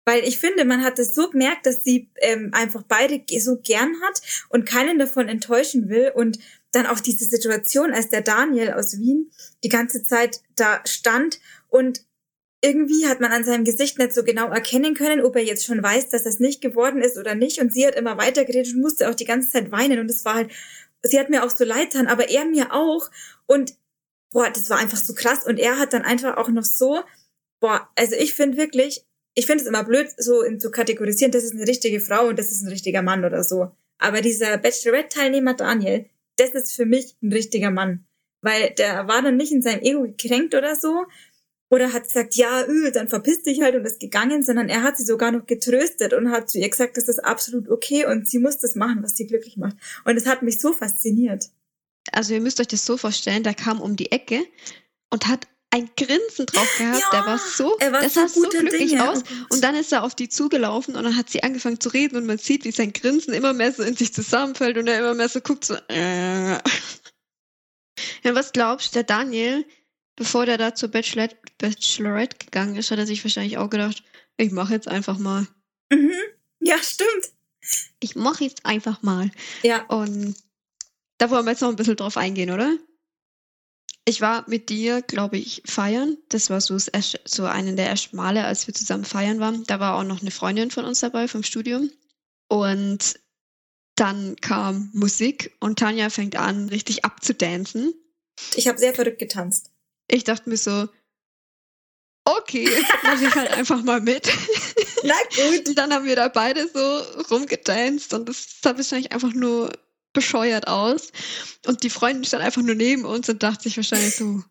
Weil 0.04 0.25
ich 0.25 0.40
finde, 0.40 0.64
man 0.64 0.82
hat 0.82 0.99
es 0.99 1.14
so 1.14 1.30
gemerkt, 1.30 1.66
dass 1.66 1.85
sie 1.85 2.11
ähm, 2.16 2.50
einfach 2.52 2.82
beide 2.82 3.23
so 3.38 3.59
gern 3.59 3.94
hat 4.02 4.21
und 4.49 4.66
keinen 4.66 4.99
davon 4.99 5.28
enttäuschen 5.28 5.88
will. 5.88 6.12
Und 6.14 6.38
dann 6.73 6.87
auch 6.87 7.00
diese 7.00 7.25
Situation, 7.25 7.92
als 7.92 8.09
der 8.09 8.23
Daniel 8.23 8.73
aus 8.73 8.99
Wien 8.99 9.30
die 9.62 9.68
ganze 9.68 10.02
Zeit 10.02 10.40
da 10.56 10.80
stand 10.87 11.40
und 11.68 12.04
irgendwie 12.64 13.09
hat 13.09 13.21
man 13.21 13.32
an 13.32 13.44
seinem 13.44 13.64
Gesicht 13.64 13.99
nicht 13.99 14.14
so 14.14 14.23
genau 14.23 14.49
erkennen 14.49 14.94
können, 14.94 15.21
ob 15.21 15.35
er 15.35 15.42
jetzt 15.42 15.66
schon 15.66 15.82
weiß, 15.82 16.11
dass 16.11 16.23
das 16.23 16.38
nicht 16.38 16.61
geworden 16.61 17.02
ist 17.02 17.18
oder 17.18 17.35
nicht. 17.35 17.61
Und 17.61 17.75
sie 17.75 17.85
hat 17.85 17.97
immer 17.97 18.18
weitergeredet 18.18 18.75
und 18.75 18.80
musste 18.80 19.11
auch 19.11 19.16
die 19.16 19.25
ganze 19.25 19.50
Zeit 19.50 19.73
weinen. 19.73 19.99
Und 19.99 20.09
es 20.09 20.25
war 20.25 20.35
halt, 20.35 20.52
sie 21.02 21.18
hat 21.18 21.28
mir 21.28 21.42
auch 21.44 21.50
so 21.50 21.64
leid 21.64 21.90
getan, 21.90 22.06
aber 22.06 22.30
er 22.30 22.44
mir 22.44 22.73
auch. 22.73 23.11
Und 23.47 23.75
boah, 24.30 24.49
das 24.49 24.71
war 24.71 24.78
einfach 24.78 24.99
so 24.99 25.12
krass. 25.12 25.44
Und 25.44 25.59
er 25.59 25.80
hat 25.80 25.92
dann 25.92 26.02
einfach 26.02 26.37
auch 26.37 26.49
noch 26.49 26.64
so 26.64 27.02
boah, 27.62 27.88
also 27.97 28.16
ich 28.16 28.35
finde 28.35 28.59
wirklich, 28.59 29.06
ich 29.34 29.46
finde 29.46 29.62
es 29.62 29.68
immer 29.68 29.84
blöd, 29.84 30.08
so 30.18 30.42
in, 30.42 30.60
zu 30.60 30.70
kategorisieren, 30.70 31.32
das 31.32 31.44
ist 31.44 31.54
eine 31.54 31.66
richtige 31.66 32.00
Frau 32.00 32.28
und 32.28 32.38
das 32.38 32.52
ist 32.52 32.62
ein 32.62 32.68
richtiger 32.68 33.02
Mann 33.02 33.24
oder 33.24 33.42
so. 33.42 33.70
Aber 33.98 34.20
dieser 34.20 34.58
Bachelorette-Teilnehmer 34.58 35.54
Daniel, 35.54 36.06
das 36.36 36.50
ist 36.50 36.72
für 36.72 36.86
mich 36.86 37.16
ein 37.22 37.32
richtiger 37.32 37.70
Mann. 37.70 38.04
Weil 38.40 38.70
der 38.70 39.06
war 39.06 39.22
dann 39.22 39.36
nicht 39.36 39.52
in 39.52 39.62
seinem 39.62 39.82
Ego 39.82 40.02
gekränkt 40.02 40.54
oder 40.54 40.74
so. 40.74 41.04
Oder 41.70 41.92
hat 41.94 42.04
gesagt, 42.04 42.34
ja, 42.34 42.66
öh, 42.66 42.90
dann 42.90 43.08
verpiss 43.08 43.42
dich 43.42 43.62
halt 43.62 43.74
und 43.74 43.86
ist 43.86 44.00
gegangen, 44.00 44.42
sondern 44.42 44.68
er 44.68 44.82
hat 44.82 44.98
sie 44.98 45.04
sogar 45.04 45.32
noch 45.32 45.46
getröstet 45.46 46.12
und 46.12 46.30
hat 46.30 46.50
zu 46.50 46.58
ihr 46.58 46.68
gesagt, 46.68 46.98
das 46.98 47.08
ist 47.08 47.20
absolut 47.20 47.70
okay 47.70 48.04
und 48.04 48.28
sie 48.28 48.40
muss 48.40 48.58
das 48.58 48.74
machen, 48.74 49.02
was 49.02 49.16
sie 49.16 49.26
glücklich 49.26 49.56
macht. 49.56 49.76
Und 50.04 50.16
es 50.16 50.26
hat 50.26 50.42
mich 50.42 50.60
so 50.60 50.74
fasziniert. 50.74 51.48
Also 52.10 52.34
ihr 52.34 52.42
müsst 52.42 52.60
euch 52.60 52.66
das 52.66 52.84
so 52.84 52.98
vorstellen, 52.98 53.42
der 53.42 53.54
kam 53.54 53.80
um 53.80 53.96
die 53.96 54.12
Ecke 54.12 54.44
und 55.08 55.28
hat 55.28 55.46
ein 55.73 55.91
Grinsen 55.97 56.47
drauf 56.47 56.69
gehabt. 56.76 57.00
Ja, 57.00 57.11
der 57.12 57.26
war 57.26 57.38
so, 57.38 57.76
er 57.79 57.93
war 57.93 58.00
der 58.00 58.11
so 58.11 58.21
sah 58.21 58.29
so 58.29 58.43
glücklich 58.49 58.91
Dinge. 58.91 59.11
aus. 59.11 59.23
Und 59.49 59.64
dann 59.64 59.75
ist 59.75 59.91
er 59.93 60.05
auf 60.05 60.14
die 60.14 60.29
zugelaufen 60.29 60.95
und 60.95 61.02
dann 61.05 61.17
hat 61.17 61.31
sie 61.31 61.43
angefangen 61.43 61.81
zu 61.81 61.88
reden 61.88 62.17
und 62.17 62.26
man 62.26 62.38
sieht, 62.38 62.64
wie 62.64 62.71
sein 62.73 62.93
Grinsen 62.93 63.33
immer 63.33 63.55
mehr 63.55 63.73
so 63.73 63.83
in 63.83 63.97
sich 63.97 64.12
zusammenfällt 64.12 64.76
und 64.76 64.87
er 64.87 64.99
immer 64.99 65.14
mehr 65.14 65.29
so 65.31 65.41
guckt 65.41 65.64
so. 65.64 65.75
Äh. 65.88 66.59
Ja, 68.23 68.35
was 68.35 68.52
glaubst 68.52 68.88
du, 68.88 68.99
der 68.99 69.05
Daniel, 69.05 69.64
bevor 70.17 70.45
der 70.47 70.59
da 70.59 70.75
zur 70.75 70.91
Bachelorette, 70.91 71.37
Bachelorette 71.59 72.37
gegangen 72.45 72.76
ist, 72.76 72.91
hat 72.91 72.99
er 72.99 73.07
sich 73.07 73.25
wahrscheinlich 73.25 73.59
auch 73.59 73.71
gedacht, 73.71 74.02
ich 74.37 74.50
mache 74.52 74.75
jetzt 74.75 74.88
einfach 74.88 75.19
mal. 75.19 75.47
Mhm. 75.91 76.12
Ja, 76.61 76.76
stimmt. 76.79 77.33
Ich 78.00 78.14
mache 78.14 78.45
jetzt 78.45 78.67
einfach 78.67 79.02
mal. 79.02 79.31
Ja, 79.62 79.85
Und 79.87 80.37
da 81.19 81.31
wollen 81.31 81.45
wir 81.47 81.52
jetzt 81.52 81.61
noch 81.61 81.69
ein 81.69 81.76
bisschen 81.76 81.97
drauf 81.97 82.17
eingehen, 82.17 82.50
oder? 82.50 82.76
Ich 84.04 84.21
war 84.21 84.44
mit 84.49 84.68
dir, 84.68 85.00
glaube 85.02 85.38
ich, 85.38 85.62
feiern. 85.64 86.18
Das 86.28 86.50
war 86.50 86.61
so, 86.61 86.76
das 86.76 87.18
so 87.25 87.44
einen 87.44 87.76
der 87.76 87.88
ersten 87.88 88.16
Male, 88.16 88.44
als 88.44 88.66
wir 88.66 88.75
zusammen 88.75 89.04
feiern 89.04 89.38
waren. 89.38 89.64
Da 89.64 89.78
war 89.78 89.94
auch 89.94 90.04
noch 90.04 90.21
eine 90.21 90.32
Freundin 90.32 90.71
von 90.71 90.85
uns 90.85 91.00
dabei 91.00 91.28
vom 91.28 91.44
Studium. 91.44 91.90
Und 92.49 93.21
dann 93.94 94.37
kam 94.40 94.90
Musik 94.92 95.54
und 95.61 95.78
Tanja 95.78 96.11
fängt 96.11 96.37
an, 96.37 96.68
richtig 96.68 97.04
abzudancen. 97.04 97.94
ich 98.56 98.66
habe 98.66 98.78
sehr 98.78 98.94
verrückt 98.94 99.18
getanzt. 99.18 99.71
Ich 100.09 100.25
dachte 100.25 100.49
mir 100.49 100.56
so, 100.56 100.88
okay, 102.25 102.68
mache 103.02 103.26
ich 103.26 103.35
halt 103.35 103.50
einfach 103.52 103.82
mal 103.82 104.00
mit. 104.00 104.28
Na 105.04 105.14
gut. 105.35 105.68
Und 105.68 105.78
dann 105.78 105.92
haben 105.92 106.06
wir 106.06 106.16
da 106.16 106.28
beide 106.28 106.68
so 106.68 106.99
rumgedanced 107.30 108.14
und 108.14 108.28
das 108.28 108.61
sah 108.62 108.76
wahrscheinlich 108.76 109.12
einfach 109.12 109.32
nur 109.32 109.73
bescheuert 110.12 110.69
aus. 110.69 111.12
Und 111.66 111.83
die 111.83 111.90
Freundin 111.90 112.25
stand 112.25 112.42
einfach 112.42 112.62
nur 112.62 112.75
neben 112.75 113.04
uns 113.04 113.28
und 113.28 113.42
dachte 113.42 113.64
sich 113.64 113.76
wahrscheinlich 113.76 114.16
so, 114.16 114.42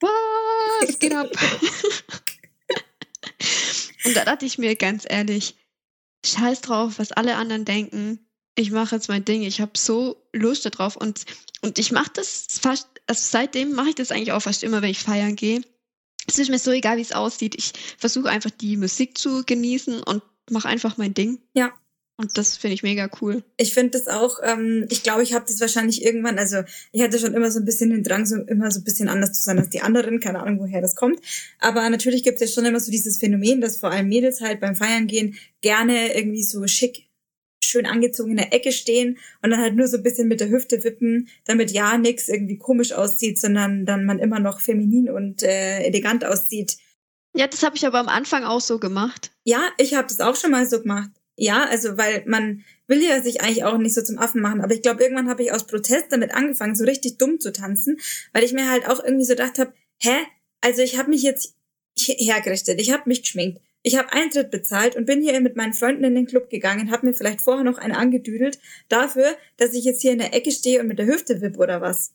was 0.00 0.98
geht 0.98 1.14
ab? 1.14 1.30
und 4.04 4.16
da 4.16 4.24
dachte 4.24 4.46
ich 4.46 4.58
mir 4.58 4.76
ganz 4.76 5.04
ehrlich, 5.08 5.56
scheiß 6.24 6.62
drauf, 6.62 6.98
was 6.98 7.12
alle 7.12 7.36
anderen 7.36 7.64
denken. 7.64 8.26
Ich 8.56 8.70
mache 8.70 8.96
jetzt 8.96 9.08
mein 9.08 9.24
Ding. 9.24 9.42
Ich 9.42 9.60
habe 9.60 9.72
so 9.76 10.26
Lust 10.32 10.66
darauf 10.66 10.96
und, 10.96 11.24
und 11.62 11.78
ich 11.78 11.92
mache 11.92 12.10
das 12.14 12.46
fast, 12.60 12.88
also 13.06 13.20
seitdem 13.22 13.72
mache 13.72 13.90
ich 13.90 13.94
das 13.94 14.10
eigentlich 14.10 14.32
auch 14.32 14.42
fast 14.42 14.62
immer, 14.62 14.82
wenn 14.82 14.90
ich 14.90 15.00
feiern 15.00 15.36
gehe. 15.36 15.62
Es 16.26 16.38
ist 16.38 16.50
mir 16.50 16.58
so 16.58 16.70
egal, 16.70 16.96
wie 16.96 17.02
es 17.02 17.12
aussieht. 17.12 17.54
Ich 17.56 17.72
versuche 17.98 18.28
einfach 18.28 18.50
die 18.50 18.76
Musik 18.76 19.18
zu 19.18 19.44
genießen 19.44 20.02
und 20.02 20.22
mache 20.50 20.68
einfach 20.68 20.96
mein 20.96 21.14
Ding. 21.14 21.40
Ja. 21.54 21.72
Und 22.20 22.36
das 22.36 22.58
finde 22.58 22.74
ich 22.74 22.82
mega 22.82 23.08
cool. 23.22 23.42
Ich 23.56 23.72
finde 23.72 23.98
das 23.98 24.06
auch, 24.06 24.40
ähm, 24.42 24.84
ich 24.90 25.02
glaube, 25.02 25.22
ich 25.22 25.32
habe 25.32 25.46
das 25.48 25.58
wahrscheinlich 25.58 26.04
irgendwann, 26.04 26.38
also 26.38 26.58
ich 26.92 27.00
hatte 27.00 27.18
schon 27.18 27.32
immer 27.32 27.50
so 27.50 27.58
ein 27.58 27.64
bisschen 27.64 27.88
den 27.88 28.02
Drang, 28.02 28.26
so 28.26 28.36
immer 28.36 28.70
so 28.70 28.80
ein 28.80 28.84
bisschen 28.84 29.08
anders 29.08 29.32
zu 29.32 29.42
sein 29.42 29.58
als 29.58 29.70
die 29.70 29.80
anderen, 29.80 30.20
keine 30.20 30.40
Ahnung, 30.40 30.60
woher 30.60 30.82
das 30.82 30.94
kommt. 30.94 31.18
Aber 31.60 31.88
natürlich 31.88 32.22
gibt 32.22 32.38
es 32.38 32.50
ja 32.50 32.54
schon 32.54 32.66
immer 32.66 32.78
so 32.78 32.90
dieses 32.90 33.16
Phänomen, 33.16 33.62
dass 33.62 33.78
vor 33.78 33.90
allem 33.90 34.08
Mädels 34.08 34.42
halt 34.42 34.60
beim 34.60 34.76
Feiern 34.76 35.06
gehen 35.06 35.34
gerne 35.62 36.14
irgendwie 36.14 36.42
so 36.42 36.66
schick, 36.66 37.08
schön 37.64 37.86
angezogen 37.86 38.32
in 38.32 38.36
der 38.36 38.52
Ecke 38.52 38.72
stehen 38.72 39.16
und 39.40 39.48
dann 39.48 39.60
halt 39.60 39.76
nur 39.76 39.88
so 39.88 39.96
ein 39.96 40.02
bisschen 40.02 40.28
mit 40.28 40.40
der 40.40 40.50
Hüfte 40.50 40.84
wippen, 40.84 41.30
damit 41.46 41.70
ja 41.70 41.96
nix 41.96 42.28
irgendwie 42.28 42.58
komisch 42.58 42.92
aussieht, 42.92 43.40
sondern 43.40 43.86
dann 43.86 44.04
man 44.04 44.18
immer 44.18 44.40
noch 44.40 44.60
feminin 44.60 45.08
und 45.08 45.42
äh, 45.42 45.84
elegant 45.84 46.26
aussieht. 46.26 46.76
Ja, 47.34 47.46
das 47.46 47.62
habe 47.62 47.76
ich 47.76 47.86
aber 47.86 47.98
am 47.98 48.08
Anfang 48.08 48.44
auch 48.44 48.60
so 48.60 48.78
gemacht. 48.78 49.30
Ja, 49.44 49.62
ich 49.78 49.94
habe 49.94 50.08
das 50.08 50.20
auch 50.20 50.36
schon 50.36 50.50
mal 50.50 50.68
so 50.68 50.82
gemacht. 50.82 51.10
Ja, 51.42 51.64
also 51.64 51.96
weil 51.96 52.22
man 52.26 52.64
will 52.86 53.02
ja 53.02 53.22
sich 53.22 53.40
eigentlich 53.40 53.64
auch 53.64 53.78
nicht 53.78 53.94
so 53.94 54.02
zum 54.02 54.18
Affen 54.18 54.42
machen, 54.42 54.60
aber 54.60 54.74
ich 54.74 54.82
glaube, 54.82 55.02
irgendwann 55.02 55.30
habe 55.30 55.42
ich 55.42 55.52
aus 55.52 55.66
Protest 55.66 56.08
damit 56.10 56.34
angefangen, 56.34 56.74
so 56.74 56.84
richtig 56.84 57.16
dumm 57.16 57.40
zu 57.40 57.50
tanzen, 57.50 57.98
weil 58.34 58.44
ich 58.44 58.52
mir 58.52 58.70
halt 58.70 58.86
auch 58.86 59.02
irgendwie 59.02 59.24
so 59.24 59.32
gedacht 59.32 59.58
habe, 59.58 59.72
hä, 60.02 60.16
also 60.60 60.82
ich 60.82 60.98
habe 60.98 61.08
mich 61.08 61.22
jetzt 61.22 61.54
he- 61.98 62.12
hergerichtet, 62.18 62.78
ich 62.78 62.92
habe 62.92 63.04
mich 63.06 63.22
geschminkt, 63.22 63.62
ich 63.82 63.96
habe 63.96 64.12
Eintritt 64.12 64.50
bezahlt 64.50 64.96
und 64.96 65.06
bin 65.06 65.22
hier 65.22 65.40
mit 65.40 65.56
meinen 65.56 65.72
Freunden 65.72 66.04
in 66.04 66.14
den 66.14 66.26
Club 66.26 66.50
gegangen, 66.50 66.90
habe 66.90 67.06
mir 67.06 67.14
vielleicht 67.14 67.40
vorher 67.40 67.64
noch 67.64 67.78
eine 67.78 67.96
angedüdelt 67.96 68.58
dafür, 68.90 69.34
dass 69.56 69.72
ich 69.72 69.84
jetzt 69.84 70.02
hier 70.02 70.12
in 70.12 70.18
der 70.18 70.34
Ecke 70.34 70.50
stehe 70.50 70.80
und 70.80 70.88
mit 70.88 70.98
der 70.98 71.06
Hüfte 71.06 71.40
wipp 71.40 71.58
oder 71.58 71.80
was. 71.80 72.12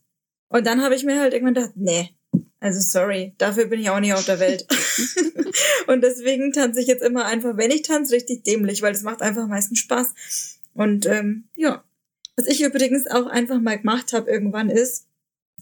Und 0.49 0.67
dann 0.67 0.83
habe 0.83 0.93
ich 0.93 1.03
mir 1.03 1.19
halt 1.19 1.33
irgendwann 1.33 1.55
gedacht, 1.55 1.73
nee, 1.75 2.11
also 2.65 2.79
sorry, 2.79 3.35
dafür 3.37 3.65
bin 3.65 3.79
ich 3.79 3.91
auch 3.91 3.99
nicht 3.99 4.13
auf 4.13 4.25
der 4.25 4.39
Welt. 4.39 4.65
und 5.87 6.01
deswegen 6.01 6.51
tanze 6.51 6.81
ich 6.81 6.87
jetzt 6.87 7.03
immer 7.03 7.25
einfach, 7.25 7.57
wenn 7.57 7.69
ich 7.69 7.83
tanze, 7.83 8.15
richtig 8.15 8.43
dämlich, 8.43 8.81
weil 8.81 8.91
das 8.91 9.03
macht 9.03 9.21
einfach 9.21 9.43
am 9.43 9.49
meisten 9.49 9.75
Spaß. 9.75 10.59
Und 10.73 11.05
ähm, 11.05 11.43
ja, 11.55 11.83
was 12.35 12.47
ich 12.47 12.63
übrigens 12.63 13.05
auch 13.05 13.27
einfach 13.27 13.61
mal 13.61 13.77
gemacht 13.77 14.13
habe 14.13 14.31
irgendwann 14.31 14.71
ist, 14.71 15.05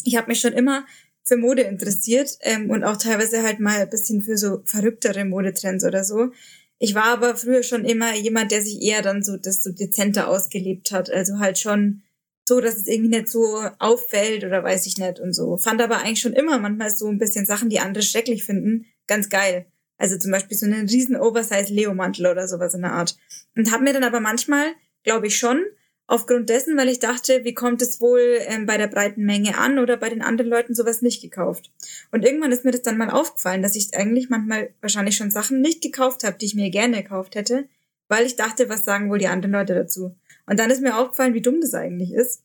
ich 0.06 0.16
habe 0.16 0.28
mich 0.28 0.40
schon 0.40 0.54
immer 0.54 0.86
für 1.24 1.36
Mode 1.36 1.64
interessiert 1.64 2.38
ähm, 2.40 2.70
und 2.70 2.86
auch 2.86 2.96
teilweise 2.96 3.44
halt 3.44 3.60
mal 3.60 3.82
ein 3.82 3.90
bisschen 3.90 4.24
für 4.24 4.38
so 4.38 4.62
verrücktere 4.64 5.26
Modetrends 5.26 5.84
oder 5.84 6.06
so. 6.06 6.32
Ich 6.80 6.96
war 6.96 7.08
aber 7.08 7.36
früher 7.36 7.64
schon 7.64 7.84
immer 7.84 8.16
jemand, 8.16 8.54
der 8.54 8.62
sich 8.62 8.82
eher 8.82 9.02
dann 9.02 9.24
so 9.24 9.36
das 9.36 9.62
so 9.62 9.74
dezenter 9.74 10.30
ausgelebt 10.30 10.94
hat. 10.94 11.12
Also 11.12 11.40
halt 11.40 11.60
schon 11.60 12.02
so, 12.48 12.60
dass 12.60 12.76
es 12.76 12.88
irgendwie 12.88 13.18
nicht 13.18 13.30
so 13.30 13.64
auffällt 13.80 14.44
oder 14.44 14.64
weiß 14.64 14.86
ich 14.86 14.98
nicht 14.98 15.20
und 15.20 15.34
so. 15.34 15.58
Fand 15.58 15.82
aber 15.82 16.00
eigentlich 16.00 16.22
schon 16.22 16.34
immer 16.34 16.60
manchmal 16.60 16.90
so 16.90 17.08
ein 17.08 17.20
bisschen 17.20 17.46
Sachen, 17.46 17.70
die 17.70 17.80
andere 17.80 18.04
schrecklich 18.04 18.44
finden, 18.44 18.86
ganz 19.08 19.30
geil. 19.30 19.66
Also 19.98 20.18
zum 20.18 20.32
Beispiel 20.32 20.58
so 20.58 20.66
einen 20.66 20.90
riesen 20.90 21.16
Oversize-Leo-Mantel 21.16 22.28
oder 22.28 22.48
sowas 22.48 22.74
in 22.74 22.82
der 22.82 22.92
Art. 22.92 23.18
Und 23.56 23.72
habe 23.72 23.84
mir 23.84 23.94
dann 23.94 24.04
aber 24.04 24.20
manchmal, 24.20 24.74
glaube 25.04 25.28
ich 25.28 25.38
schon, 25.38 25.64
aufgrund 26.08 26.50
dessen, 26.50 26.76
weil 26.78 26.90
ich 26.90 27.00
dachte, 27.00 27.44
wie 27.44 27.54
kommt 27.54 27.82
es 27.82 28.02
wohl 28.02 28.38
ähm, 28.48 28.66
bei 28.66 28.78
der 28.78 28.88
breiten 28.88 29.24
Menge 29.24 29.58
an 29.58 29.80
oder 29.80 29.98
bei 29.98 30.10
den 30.10 30.22
anderen 30.22 30.52
Leuten 30.52 30.76
sowas 30.76 31.02
nicht 31.02 31.22
gekauft. 31.22 31.72
Und 32.12 32.26
irgendwann 32.26 32.52
ist 32.52 32.66
mir 32.66 32.72
das 32.72 32.82
dann 32.82 32.98
mal 32.98 33.10
aufgefallen, 33.10 33.62
dass 33.62 33.76
ich 33.76 33.96
eigentlich 33.96 34.30
manchmal 34.30 34.74
wahrscheinlich 34.82 35.16
schon 35.16 35.32
Sachen 35.32 35.62
nicht 35.62 35.82
gekauft 35.82 36.24
habe, 36.24 36.38
die 36.38 36.48
ich 36.48 36.56
mir 36.56 36.70
gerne 36.70 37.02
gekauft 37.04 37.36
hätte, 37.36 37.68
weil 38.10 38.26
ich 38.26 38.36
dachte, 38.36 38.70
was 38.70 38.84
sagen 38.84 39.10
wohl 39.10 39.20
die 39.20 39.28
anderen 39.28 39.54
Leute 39.54 39.74
dazu. 39.74 40.16
Und 40.46 40.60
dann 40.60 40.70
ist 40.70 40.82
mir 40.82 40.98
aufgefallen, 40.98 41.34
wie 41.34 41.42
dumm 41.42 41.62
das 41.62 41.74
eigentlich 41.74 42.12
ist. 42.12 42.44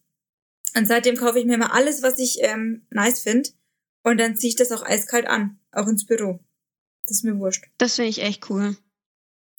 Und 0.76 0.86
seitdem 0.86 1.16
kaufe 1.16 1.38
ich 1.38 1.46
mir 1.46 1.58
mal 1.58 1.70
alles, 1.72 2.02
was 2.02 2.18
ich 2.18 2.38
ähm, 2.42 2.86
nice 2.90 3.20
finde. 3.20 3.50
Und 4.02 4.18
dann 4.18 4.36
ziehe 4.36 4.50
ich 4.50 4.56
das 4.56 4.72
auch 4.72 4.84
eiskalt 4.84 5.26
an, 5.26 5.58
auch 5.72 5.86
ins 5.86 6.06
Büro. 6.06 6.40
Das 7.02 7.18
ist 7.18 7.24
mir 7.24 7.38
wurscht. 7.38 7.64
Das 7.78 7.96
finde 7.96 8.10
ich 8.10 8.22
echt 8.22 8.48
cool. 8.50 8.76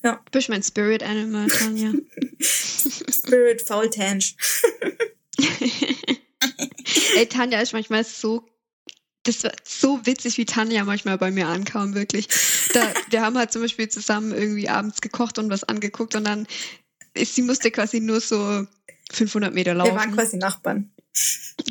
Ja. 0.04 0.22
Du 0.26 0.32
bist 0.32 0.50
mein 0.50 0.64
Spirit 0.64 1.04
Animal, 1.04 1.48
Tanja. 1.48 1.92
Spirit 2.40 3.62
Foul 3.62 3.90
Tange. 3.90 4.24
Ey, 7.16 7.28
Tanja 7.28 7.60
ist 7.60 7.74
manchmal 7.74 8.04
so. 8.04 8.48
Das 9.24 9.44
war 9.44 9.52
so 9.66 10.06
witzig, 10.06 10.38
wie 10.38 10.46
Tanja 10.46 10.86
manchmal 10.86 11.18
bei 11.18 11.30
mir 11.30 11.48
ankam, 11.48 11.94
wirklich. 11.94 12.30
Da, 12.74 12.94
wir 13.10 13.22
haben 13.22 13.38
halt 13.38 13.52
zum 13.52 13.62
Beispiel 13.62 13.90
zusammen 13.90 14.32
irgendwie 14.32 14.70
abends 14.70 15.02
gekocht 15.02 15.38
und 15.38 15.50
was 15.50 15.66
angeguckt 15.66 16.16
und 16.16 16.24
dann 16.24 16.48
sie 17.16 17.42
musste 17.42 17.72
quasi 17.72 18.00
nur 18.00 18.20
so 18.22 18.66
500 19.12 19.54
Meter 19.54 19.74
Wir 19.74 19.78
waren 19.80 19.96
laufen. 19.96 20.14
quasi 20.14 20.38
Nachbarn. 20.38 20.92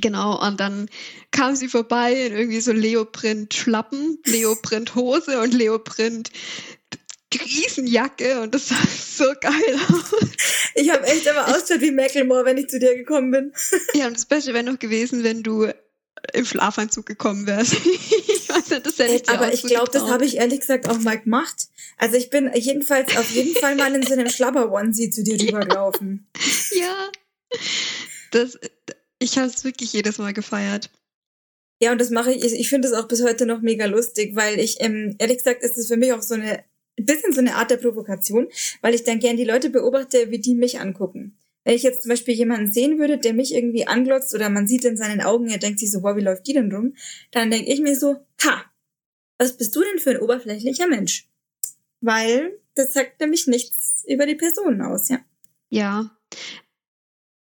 Genau, 0.00 0.44
und 0.44 0.58
dann 0.60 0.88
kam 1.30 1.54
sie 1.56 1.68
vorbei 1.68 2.12
in 2.26 2.36
irgendwie 2.36 2.60
so 2.60 2.72
Leoprint 2.72 3.54
Schlappen, 3.54 4.18
Leoprint 4.24 4.94
Hose 4.94 5.40
und 5.40 5.54
Leoprint 5.54 6.30
Riesenjacke 7.34 8.40
und 8.40 8.54
das 8.54 8.68
sah 8.68 8.76
so 8.86 9.32
geil 9.40 9.78
aus. 9.90 10.14
Ich 10.74 10.90
habe 10.90 11.04
echt 11.06 11.26
immer 11.26 11.46
ausgeschaut 11.48 11.82
wie 11.82 11.90
Macklemore, 11.90 12.44
wenn 12.44 12.56
ich 12.56 12.68
zu 12.68 12.78
dir 12.78 12.96
gekommen 12.96 13.30
bin. 13.30 13.52
Ja, 13.94 14.06
und 14.06 14.16
das 14.16 14.26
Beste 14.26 14.54
wäre 14.54 14.64
noch 14.64 14.78
gewesen, 14.78 15.24
wenn 15.24 15.42
du 15.42 15.68
im 16.32 16.44
Schlafanzug 16.44 17.06
gekommen 17.06 17.46
wärst. 17.46 17.74
ich 17.84 18.48
weiß 18.48 18.70
nicht, 18.70 18.86
das 18.86 18.98
hätte 18.98 19.14
ich 19.14 19.22
dir 19.22 19.32
Aber 19.32 19.52
ich 19.52 19.62
glaube, 19.62 19.90
das 19.92 20.04
habe 20.04 20.24
ich 20.24 20.36
ehrlich 20.36 20.60
gesagt 20.60 20.88
auch 20.88 20.98
mal 20.98 21.18
gemacht. 21.18 21.68
Also 21.96 22.16
ich 22.16 22.30
bin 22.30 22.50
jedenfalls 22.54 23.16
auf 23.16 23.30
jeden 23.30 23.54
Fall 23.54 23.76
mal 23.76 23.94
in 23.94 24.02
so 24.02 24.12
einem 24.12 24.28
Schlabber-Onesie 24.28 25.10
zu 25.10 25.22
dir 25.22 25.40
rübergelaufen. 25.40 26.26
Ja. 26.72 27.10
Das, 28.30 28.58
ich 29.18 29.38
habe 29.38 29.48
es 29.48 29.64
wirklich 29.64 29.92
jedes 29.94 30.18
Mal 30.18 30.34
gefeiert. 30.34 30.90
Ja, 31.80 31.92
und 31.92 32.00
das 32.00 32.10
mache 32.10 32.32
ich, 32.32 32.44
ich 32.44 32.68
finde 32.68 32.88
das 32.88 32.98
auch 32.98 33.08
bis 33.08 33.22
heute 33.22 33.46
noch 33.46 33.62
mega 33.62 33.86
lustig, 33.86 34.36
weil 34.36 34.58
ich, 34.58 34.80
ähm, 34.80 35.14
ehrlich 35.18 35.38
gesagt, 35.38 35.62
ist 35.62 35.78
das 35.78 35.86
für 35.86 35.96
mich 35.96 36.12
auch 36.12 36.22
so 36.22 36.34
eine, 36.34 36.64
ein 36.98 37.06
bisschen 37.06 37.32
so 37.32 37.40
eine 37.40 37.54
Art 37.54 37.70
der 37.70 37.78
Provokation, 37.78 38.48
weil 38.82 38.94
ich 38.94 39.04
dann 39.04 39.20
gern 39.20 39.36
die 39.36 39.44
Leute 39.44 39.70
beobachte, 39.70 40.30
wie 40.30 40.40
die 40.40 40.54
mich 40.54 40.80
angucken. 40.80 41.37
Wenn 41.68 41.76
ich 41.76 41.82
jetzt 41.82 42.00
zum 42.00 42.08
Beispiel 42.08 42.32
jemanden 42.32 42.72
sehen 42.72 42.98
würde, 42.98 43.18
der 43.18 43.34
mich 43.34 43.54
irgendwie 43.54 43.86
anglotzt 43.86 44.34
oder 44.34 44.48
man 44.48 44.66
sieht 44.66 44.86
in 44.86 44.96
seinen 44.96 45.20
Augen, 45.20 45.50
er 45.50 45.58
denkt 45.58 45.80
sich 45.80 45.90
so, 45.90 46.02
wow, 46.02 46.16
wie 46.16 46.22
läuft 46.22 46.46
die 46.46 46.54
denn 46.54 46.72
rum? 46.72 46.94
Dann 47.30 47.50
denke 47.50 47.70
ich 47.70 47.80
mir 47.80 47.94
so, 47.94 48.24
ha, 48.42 48.64
was 49.36 49.58
bist 49.58 49.76
du 49.76 49.82
denn 49.82 49.98
für 49.98 50.12
ein 50.12 50.20
oberflächlicher 50.20 50.86
Mensch? 50.86 51.28
Weil 52.00 52.58
das 52.74 52.94
sagt 52.94 53.20
nämlich 53.20 53.48
nichts 53.48 54.02
über 54.08 54.24
die 54.24 54.34
Person 54.34 54.80
aus, 54.80 55.10
ja. 55.10 55.18
Ja. 55.68 56.16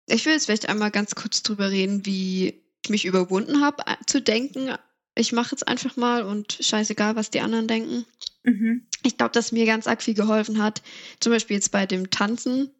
Ich 0.07 0.25
will 0.25 0.31
jetzt 0.31 0.45
vielleicht 0.45 0.69
einmal 0.69 0.91
ganz 0.91 1.15
kurz 1.15 1.43
drüber 1.43 1.69
reden, 1.69 2.05
wie 2.05 2.63
ich 2.85 2.89
mich 2.89 3.03
überwunden 3.03 3.59
habe, 3.59 3.83
zu 4.07 4.21
denken, 4.21 4.69
ich 5.15 5.33
mache 5.33 5.51
jetzt 5.51 5.67
einfach 5.67 5.97
mal 5.97 6.23
und 6.23 6.57
scheißegal, 6.61 7.17
was 7.17 7.31
die 7.31 7.41
anderen 7.41 7.67
denken. 7.67 8.05
Mhm. 8.43 8.87
Ich 9.03 9.17
glaube, 9.17 9.33
dass 9.33 9.51
mir 9.51 9.65
ganz 9.65 9.87
arg 9.87 10.01
viel 10.01 10.13
geholfen 10.13 10.63
hat, 10.63 10.83
zum 11.19 11.33
Beispiel 11.33 11.57
jetzt 11.57 11.73
bei 11.73 11.85
dem 11.85 12.11
Tanzen 12.11 12.71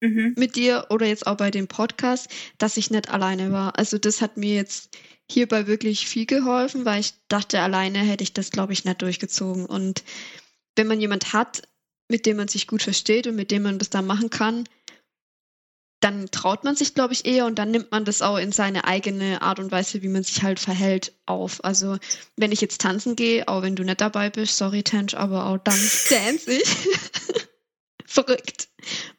mhm. 0.00 0.34
mit 0.36 0.56
dir 0.56 0.86
oder 0.90 1.06
jetzt 1.06 1.26
auch 1.26 1.36
bei 1.36 1.50
dem 1.50 1.68
Podcast, 1.68 2.28
dass 2.58 2.76
ich 2.76 2.90
nicht 2.90 3.10
alleine 3.10 3.52
war. 3.52 3.78
Also 3.78 3.98
das 3.98 4.20
hat 4.20 4.36
mir 4.36 4.54
jetzt 4.54 4.96
hierbei 5.30 5.66
wirklich 5.66 6.06
viel 6.06 6.26
geholfen, 6.26 6.84
weil 6.84 7.00
ich 7.00 7.14
dachte, 7.28 7.60
alleine 7.60 7.98
hätte 7.98 8.24
ich 8.24 8.32
das, 8.32 8.50
glaube 8.50 8.72
ich, 8.72 8.84
nicht 8.84 9.00
durchgezogen. 9.02 9.66
Und 9.66 10.02
wenn 10.76 10.88
man 10.88 11.00
jemand 11.00 11.32
hat, 11.32 11.62
mit 12.08 12.26
dem 12.26 12.36
man 12.36 12.48
sich 12.48 12.66
gut 12.66 12.82
versteht 12.82 13.26
und 13.26 13.36
mit 13.36 13.50
dem 13.50 13.62
man 13.62 13.78
das 13.78 13.90
dann 13.90 14.06
machen 14.06 14.30
kann, 14.30 14.64
dann 16.00 16.30
traut 16.30 16.64
man 16.64 16.74
sich, 16.74 16.94
glaube 16.94 17.12
ich, 17.12 17.26
eher 17.26 17.44
und 17.44 17.58
dann 17.58 17.70
nimmt 17.70 17.90
man 17.90 18.06
das 18.06 18.22
auch 18.22 18.38
in 18.38 18.52
seine 18.52 18.84
eigene 18.84 19.42
Art 19.42 19.58
und 19.58 19.70
Weise, 19.70 20.02
wie 20.02 20.08
man 20.08 20.22
sich 20.22 20.42
halt 20.42 20.58
verhält, 20.58 21.12
auf. 21.26 21.62
Also, 21.62 21.98
wenn 22.36 22.52
ich 22.52 22.62
jetzt 22.62 22.80
tanzen 22.80 23.16
gehe, 23.16 23.46
auch 23.46 23.62
wenn 23.62 23.76
du 23.76 23.84
nicht 23.84 24.00
dabei 24.00 24.30
bist, 24.30 24.56
sorry, 24.56 24.82
Tench, 24.82 25.16
aber 25.16 25.46
auch 25.46 25.58
dann 25.58 25.78
dance 26.10 26.50
ich. 26.50 26.64
Verrückt. 28.06 28.69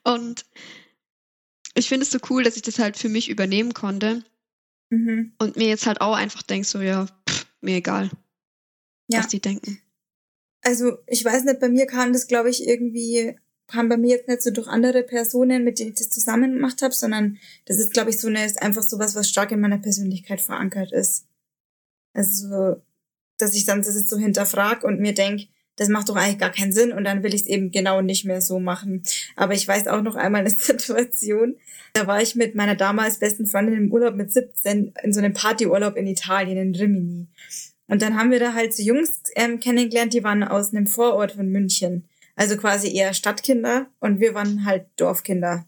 Und 0.03 0.45
ich 1.75 1.87
finde 1.87 2.03
es 2.03 2.11
so 2.11 2.19
cool, 2.29 2.43
dass 2.43 2.55
ich 2.55 2.61
das 2.61 2.79
halt 2.79 2.97
für 2.97 3.09
mich 3.09 3.29
übernehmen 3.29 3.73
konnte. 3.73 4.23
Mhm. 4.89 5.33
Und 5.39 5.55
mir 5.55 5.67
jetzt 5.67 5.87
halt 5.87 6.01
auch 6.01 6.15
einfach 6.15 6.41
denke, 6.41 6.67
so, 6.67 6.81
ja, 6.81 7.07
pff, 7.29 7.45
mir 7.61 7.77
egal, 7.77 8.09
ja. 9.07 9.19
was 9.19 9.27
die 9.27 9.39
denken. 9.39 9.79
Also, 10.63 10.97
ich 11.07 11.23
weiß 11.23 11.45
nicht, 11.45 11.59
bei 11.59 11.69
mir 11.69 11.87
kam 11.87 12.13
das, 12.13 12.27
glaube 12.27 12.49
ich, 12.49 12.67
irgendwie 12.67 13.35
kam 13.71 13.87
bei 13.87 13.97
mir 13.97 14.17
jetzt 14.17 14.27
nicht 14.27 14.41
so 14.41 14.51
durch 14.51 14.67
andere 14.67 15.01
Personen, 15.01 15.63
mit 15.63 15.79
denen 15.79 15.91
ich 15.91 15.97
das 15.97 16.09
zusammen 16.09 16.55
gemacht 16.55 16.81
habe, 16.81 16.93
sondern 16.93 17.37
das 17.65 17.77
ist, 17.77 17.93
glaube 17.93 18.09
ich, 18.09 18.19
so 18.19 18.27
eine, 18.27 18.45
ist 18.45 18.61
einfach 18.61 18.83
sowas, 18.83 19.15
was 19.15 19.29
stark 19.29 19.51
in 19.51 19.61
meiner 19.61 19.77
Persönlichkeit 19.77 20.41
verankert 20.41 20.91
ist. 20.91 21.25
Also, 22.13 22.81
dass 23.37 23.55
ich 23.55 23.65
dann 23.65 23.81
das 23.81 23.95
jetzt 23.95 24.09
so 24.09 24.17
hinterfrag 24.17 24.83
und 24.83 24.99
mir 24.99 25.13
denk, 25.13 25.47
das 25.81 25.89
macht 25.89 26.09
doch 26.09 26.15
eigentlich 26.15 26.37
gar 26.37 26.51
keinen 26.51 26.71
Sinn 26.71 26.91
und 26.91 27.05
dann 27.05 27.23
will 27.23 27.33
ich 27.33 27.41
es 27.41 27.47
eben 27.47 27.71
genau 27.71 28.01
nicht 28.01 28.23
mehr 28.23 28.39
so 28.39 28.59
machen. 28.59 29.01
Aber 29.35 29.55
ich 29.55 29.67
weiß 29.67 29.87
auch 29.87 30.03
noch 30.03 30.15
einmal 30.15 30.41
eine 30.41 30.49
Situation, 30.55 31.55
da 31.93 32.05
war 32.05 32.21
ich 32.21 32.35
mit 32.35 32.53
meiner 32.53 32.75
damals 32.75 33.17
besten 33.17 33.47
Freundin 33.47 33.73
im 33.75 33.91
Urlaub 33.91 34.15
mit 34.15 34.31
17 34.31 34.93
in 35.01 35.11
so 35.11 35.19
einem 35.19 35.33
Partyurlaub 35.33 35.97
in 35.97 36.05
Italien, 36.05 36.59
in 36.59 36.75
Rimini. 36.75 37.27
Und 37.87 38.03
dann 38.03 38.15
haben 38.15 38.29
wir 38.29 38.39
da 38.39 38.53
halt 38.53 38.75
so 38.75 38.83
Jungs 38.83 39.23
ähm, 39.35 39.59
kennengelernt, 39.59 40.13
die 40.13 40.23
waren 40.23 40.43
aus 40.43 40.71
einem 40.71 40.85
Vorort 40.85 41.31
von 41.31 41.47
München. 41.47 42.07
Also 42.35 42.57
quasi 42.57 42.95
eher 42.95 43.15
Stadtkinder 43.15 43.87
und 43.99 44.19
wir 44.19 44.35
waren 44.35 44.65
halt 44.65 44.85
Dorfkinder. 44.97 45.65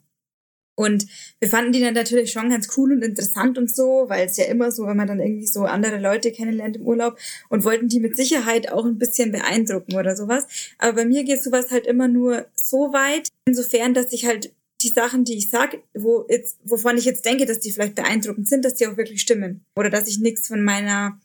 Und 0.76 1.06
wir 1.40 1.50
fanden 1.50 1.72
die 1.72 1.82
dann 1.82 1.94
natürlich 1.94 2.32
schon 2.32 2.50
ganz 2.50 2.68
cool 2.78 2.94
und 2.94 3.04
interessant 3.04 3.58
und 3.58 3.74
so, 3.74 4.06
weil 4.08 4.26
es 4.26 4.38
ja 4.38 4.46
immer 4.46 4.72
so, 4.72 4.88
wenn 4.88 4.98
man 4.98 5.08
dann 5.08 5.20
irgendwie 5.20 5.46
so 5.46 5.66
andere 5.66 6.00
Leute 6.00 6.32
kennenlernt 6.32 6.78
im 6.78 6.88
Urlaub 6.88 7.18
und 7.50 7.64
wollten 7.64 7.90
die 7.90 8.00
mit 8.00 8.18
Sicherheit 8.18 8.72
auch 8.72 8.86
ein 8.86 8.98
bisschen 8.98 9.32
beeindrucken 9.32 9.96
oder 9.96 10.16
sowas. 10.16 10.48
Aber 10.80 10.94
bei 10.94 11.06
mir 11.06 11.24
geht 11.24 11.44
sowas 11.44 11.70
halt 11.70 11.86
immer 11.86 12.08
nur 12.08 12.48
so 12.56 12.92
weit, 12.92 13.28
insofern, 13.46 13.94
dass 13.94 14.12
ich 14.14 14.26
halt 14.26 14.52
die 14.82 14.90
Sachen, 14.90 15.24
die 15.24 15.38
ich 15.38 15.50
sag, 15.50 15.78
wo 15.94 16.26
jetzt, 16.28 16.58
wovon 16.64 16.98
ich 16.98 17.06
jetzt 17.06 17.26
denke, 17.26 17.46
dass 17.46 17.60
die 17.60 17.72
vielleicht 17.72 17.96
beeindruckend 17.96 18.50
sind, 18.50 18.66
dass 18.66 18.76
die 18.76 18.88
auch 18.88 18.98
wirklich 18.98 19.22
stimmen. 19.22 19.64
Oder 19.78 19.90
dass 19.90 20.08
ich 20.08 20.20
nichts 20.20 20.48
von 20.48 20.64
meiner 20.64 21.20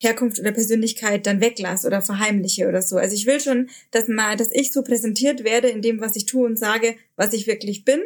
Herkunft 0.00 0.38
oder 0.40 0.52
Persönlichkeit 0.52 1.26
dann 1.26 1.40
weglasse 1.40 1.86
oder 1.86 2.02
verheimliche 2.02 2.68
oder 2.68 2.82
so. 2.82 2.96
Also 2.96 3.14
ich 3.14 3.26
will 3.26 3.40
schon, 3.40 3.70
dass 3.90 4.08
mal, 4.08 4.36
dass 4.36 4.50
ich 4.52 4.72
so 4.72 4.82
präsentiert 4.82 5.44
werde 5.44 5.68
in 5.68 5.82
dem, 5.82 6.00
was 6.00 6.16
ich 6.16 6.26
tue 6.26 6.46
und 6.46 6.58
sage, 6.58 6.96
was 7.16 7.32
ich 7.32 7.46
wirklich 7.46 7.84
bin. 7.84 8.02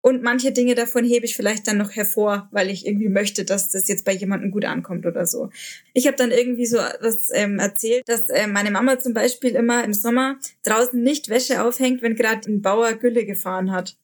Und 0.00 0.22
manche 0.22 0.52
Dinge 0.52 0.74
davon 0.74 1.04
hebe 1.04 1.26
ich 1.26 1.34
vielleicht 1.34 1.66
dann 1.66 1.76
noch 1.76 1.90
hervor, 1.90 2.48
weil 2.52 2.70
ich 2.70 2.86
irgendwie 2.86 3.08
möchte, 3.08 3.44
dass 3.44 3.70
das 3.70 3.88
jetzt 3.88 4.04
bei 4.04 4.12
jemandem 4.12 4.50
gut 4.50 4.64
ankommt 4.64 5.06
oder 5.06 5.26
so. 5.26 5.50
Ich 5.92 6.06
habe 6.06 6.16
dann 6.16 6.30
irgendwie 6.30 6.66
so 6.66 6.78
was 7.00 7.30
ähm, 7.34 7.58
erzählt, 7.58 8.04
dass 8.06 8.28
äh, 8.28 8.46
meine 8.46 8.70
Mama 8.70 8.98
zum 8.98 9.12
Beispiel 9.12 9.50
immer 9.50 9.82
im 9.82 9.92
Sommer 9.92 10.38
draußen 10.62 11.02
nicht 11.02 11.28
Wäsche 11.28 11.64
aufhängt, 11.64 12.00
wenn 12.02 12.14
gerade 12.14 12.48
ein 12.48 12.62
Bauer 12.62 12.94
Gülle 12.94 13.26
gefahren 13.26 13.72
hat. 13.72 13.96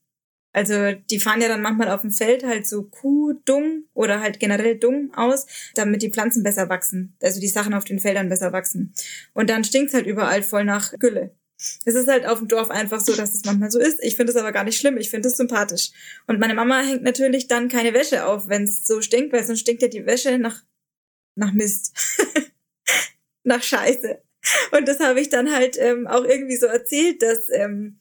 Also 0.52 0.92
die 1.10 1.18
fahren 1.18 1.40
ja 1.40 1.48
dann 1.48 1.62
manchmal 1.62 1.90
auf 1.90 2.02
dem 2.02 2.12
Feld 2.12 2.44
halt 2.44 2.66
so 2.66 2.84
Kuh-Dung 2.84 3.84
oder 3.92 4.20
halt 4.20 4.38
generell 4.38 4.78
Dung 4.78 5.12
aus, 5.14 5.46
damit 5.74 6.02
die 6.02 6.10
Pflanzen 6.10 6.44
besser 6.44 6.68
wachsen. 6.68 7.16
Also 7.20 7.40
die 7.40 7.48
Sachen 7.48 7.74
auf 7.74 7.84
den 7.84 7.98
Feldern 7.98 8.28
besser 8.28 8.52
wachsen. 8.52 8.94
Und 9.32 9.50
dann 9.50 9.64
stinkt's 9.64 9.94
halt 9.94 10.06
überall 10.06 10.44
voll 10.44 10.64
nach 10.64 10.92
Gülle. 10.98 11.34
Es 11.56 11.94
ist 11.94 12.08
halt 12.08 12.26
auf 12.26 12.38
dem 12.38 12.48
Dorf 12.48 12.70
einfach 12.70 13.00
so, 13.00 13.14
dass 13.14 13.32
es 13.32 13.44
manchmal 13.44 13.70
so 13.70 13.78
ist. 13.78 14.02
Ich 14.02 14.16
finde 14.16 14.32
es 14.32 14.36
aber 14.36 14.52
gar 14.52 14.64
nicht 14.64 14.78
schlimm. 14.78 14.96
Ich 14.96 15.10
finde 15.10 15.28
es 15.28 15.36
sympathisch. 15.36 15.90
Und 16.26 16.40
meine 16.40 16.54
Mama 16.54 16.82
hängt 16.82 17.02
natürlich 17.02 17.48
dann 17.48 17.68
keine 17.68 17.94
Wäsche 17.94 18.26
auf, 18.26 18.48
wenn 18.48 18.64
es 18.64 18.86
so 18.86 19.00
stinkt, 19.00 19.32
weil 19.32 19.44
sonst 19.44 19.60
stinkt 19.60 19.82
ja 19.82 19.88
die 19.88 20.06
Wäsche 20.06 20.38
nach, 20.38 20.62
nach 21.36 21.52
Mist. 21.52 21.94
nach 23.44 23.62
Scheiße. 23.62 24.20
Und 24.72 24.88
das 24.88 25.00
habe 25.00 25.20
ich 25.20 25.30
dann 25.30 25.52
halt 25.52 25.78
ähm, 25.78 26.06
auch 26.06 26.24
irgendwie 26.24 26.56
so 26.56 26.66
erzählt, 26.66 27.22
dass 27.22 27.48
ähm, 27.50 28.00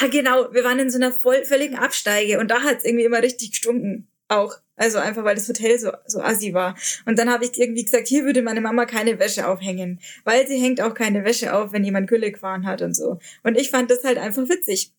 Ah, 0.00 0.06
genau, 0.06 0.52
wir 0.52 0.64
waren 0.64 0.78
in 0.78 0.90
so 0.90 0.96
einer 0.96 1.12
voll, 1.12 1.44
völligen 1.44 1.76
Absteige 1.76 2.38
und 2.38 2.50
da 2.50 2.62
hat's 2.62 2.84
irgendwie 2.84 3.04
immer 3.04 3.22
richtig 3.22 3.50
gestunken. 3.50 4.08
Auch. 4.28 4.56
Also 4.82 4.98
einfach, 4.98 5.22
weil 5.22 5.36
das 5.36 5.48
Hotel 5.48 5.78
so, 5.78 5.92
so 6.06 6.20
assi 6.20 6.54
war. 6.54 6.76
Und 7.06 7.16
dann 7.16 7.30
habe 7.30 7.44
ich 7.44 7.56
irgendwie 7.56 7.84
gesagt, 7.84 8.08
hier 8.08 8.24
würde 8.24 8.42
meine 8.42 8.60
Mama 8.60 8.84
keine 8.84 9.20
Wäsche 9.20 9.46
aufhängen. 9.46 10.00
Weil 10.24 10.48
sie 10.48 10.60
hängt 10.60 10.80
auch 10.80 10.92
keine 10.92 11.24
Wäsche 11.24 11.54
auf, 11.54 11.72
wenn 11.72 11.84
jemand 11.84 12.08
Gülle 12.08 12.32
gefahren 12.32 12.66
hat 12.66 12.82
und 12.82 12.96
so. 12.96 13.20
Und 13.44 13.56
ich 13.56 13.70
fand 13.70 13.92
das 13.92 14.02
halt 14.02 14.18
einfach 14.18 14.48
witzig. 14.48 14.92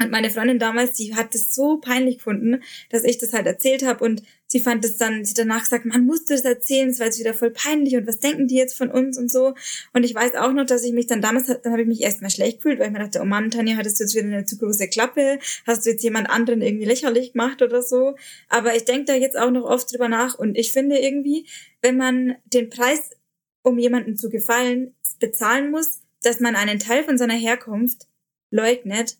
Und 0.00 0.10
meine 0.10 0.30
Freundin 0.30 0.58
damals, 0.58 0.94
die 0.94 1.14
hat 1.14 1.34
das 1.34 1.54
so 1.54 1.76
peinlich 1.76 2.18
gefunden, 2.18 2.62
dass 2.88 3.04
ich 3.04 3.18
das 3.18 3.34
halt 3.34 3.46
erzählt 3.46 3.84
habe 3.84 4.02
und 4.02 4.22
sie 4.48 4.60
fand 4.60 4.84
es 4.84 4.96
dann, 4.96 5.24
sie 5.24 5.34
danach 5.34 5.62
gesagt, 5.62 5.84
man 5.84 6.04
musste 6.04 6.34
das 6.34 6.44
erzählen, 6.44 6.88
es 6.88 6.98
war 6.98 7.06
jetzt 7.06 7.20
wieder 7.20 7.34
voll 7.34 7.50
peinlich 7.50 7.96
und 7.96 8.06
was 8.06 8.18
denken 8.18 8.48
die 8.48 8.56
jetzt 8.56 8.76
von 8.76 8.90
uns 8.90 9.18
und 9.18 9.30
so. 9.30 9.54
Und 9.92 10.04
ich 10.04 10.14
weiß 10.14 10.34
auch 10.34 10.52
noch, 10.52 10.66
dass 10.66 10.84
ich 10.84 10.92
mich 10.92 11.06
dann 11.06 11.20
damals, 11.20 11.46
dann 11.46 11.72
habe 11.72 11.82
ich 11.82 11.88
mich 11.88 12.02
erstmal 12.02 12.30
schlecht 12.30 12.58
gefühlt, 12.58 12.78
weil 12.78 12.86
ich 12.86 12.92
mir 12.92 12.98
dachte, 12.98 13.20
oh 13.20 13.26
Mann, 13.26 13.50
Tanja, 13.50 13.76
hattest 13.76 14.00
du 14.00 14.04
jetzt 14.04 14.14
wieder 14.14 14.26
eine 14.26 14.44
zu 14.46 14.56
große 14.58 14.88
Klappe? 14.88 15.38
Hast 15.66 15.84
du 15.84 15.90
jetzt 15.90 16.02
jemand 16.02 16.30
anderen 16.30 16.62
irgendwie 16.62 16.86
lächerlich 16.86 17.32
gemacht 17.32 17.62
oder 17.62 17.82
so? 17.82 18.16
Aber 18.48 18.74
ich 18.74 18.84
denke 18.84 19.04
da 19.04 19.14
jetzt 19.14 19.38
auch 19.38 19.50
noch 19.50 19.64
oft 19.64 19.92
drüber 19.92 20.08
nach 20.08 20.38
und 20.38 20.56
ich 20.56 20.72
finde 20.72 20.98
irgendwie, 20.98 21.46
wenn 21.82 21.96
man 21.96 22.36
den 22.46 22.70
Preis, 22.70 23.10
um 23.62 23.78
jemandem 23.78 24.16
zu 24.16 24.30
gefallen, 24.30 24.94
bezahlen 25.20 25.70
muss, 25.70 26.00
dass 26.22 26.40
man 26.40 26.56
einen 26.56 26.78
Teil 26.78 27.04
von 27.04 27.18
seiner 27.18 27.34
Herkunft 27.34 28.08
leugnet, 28.50 29.18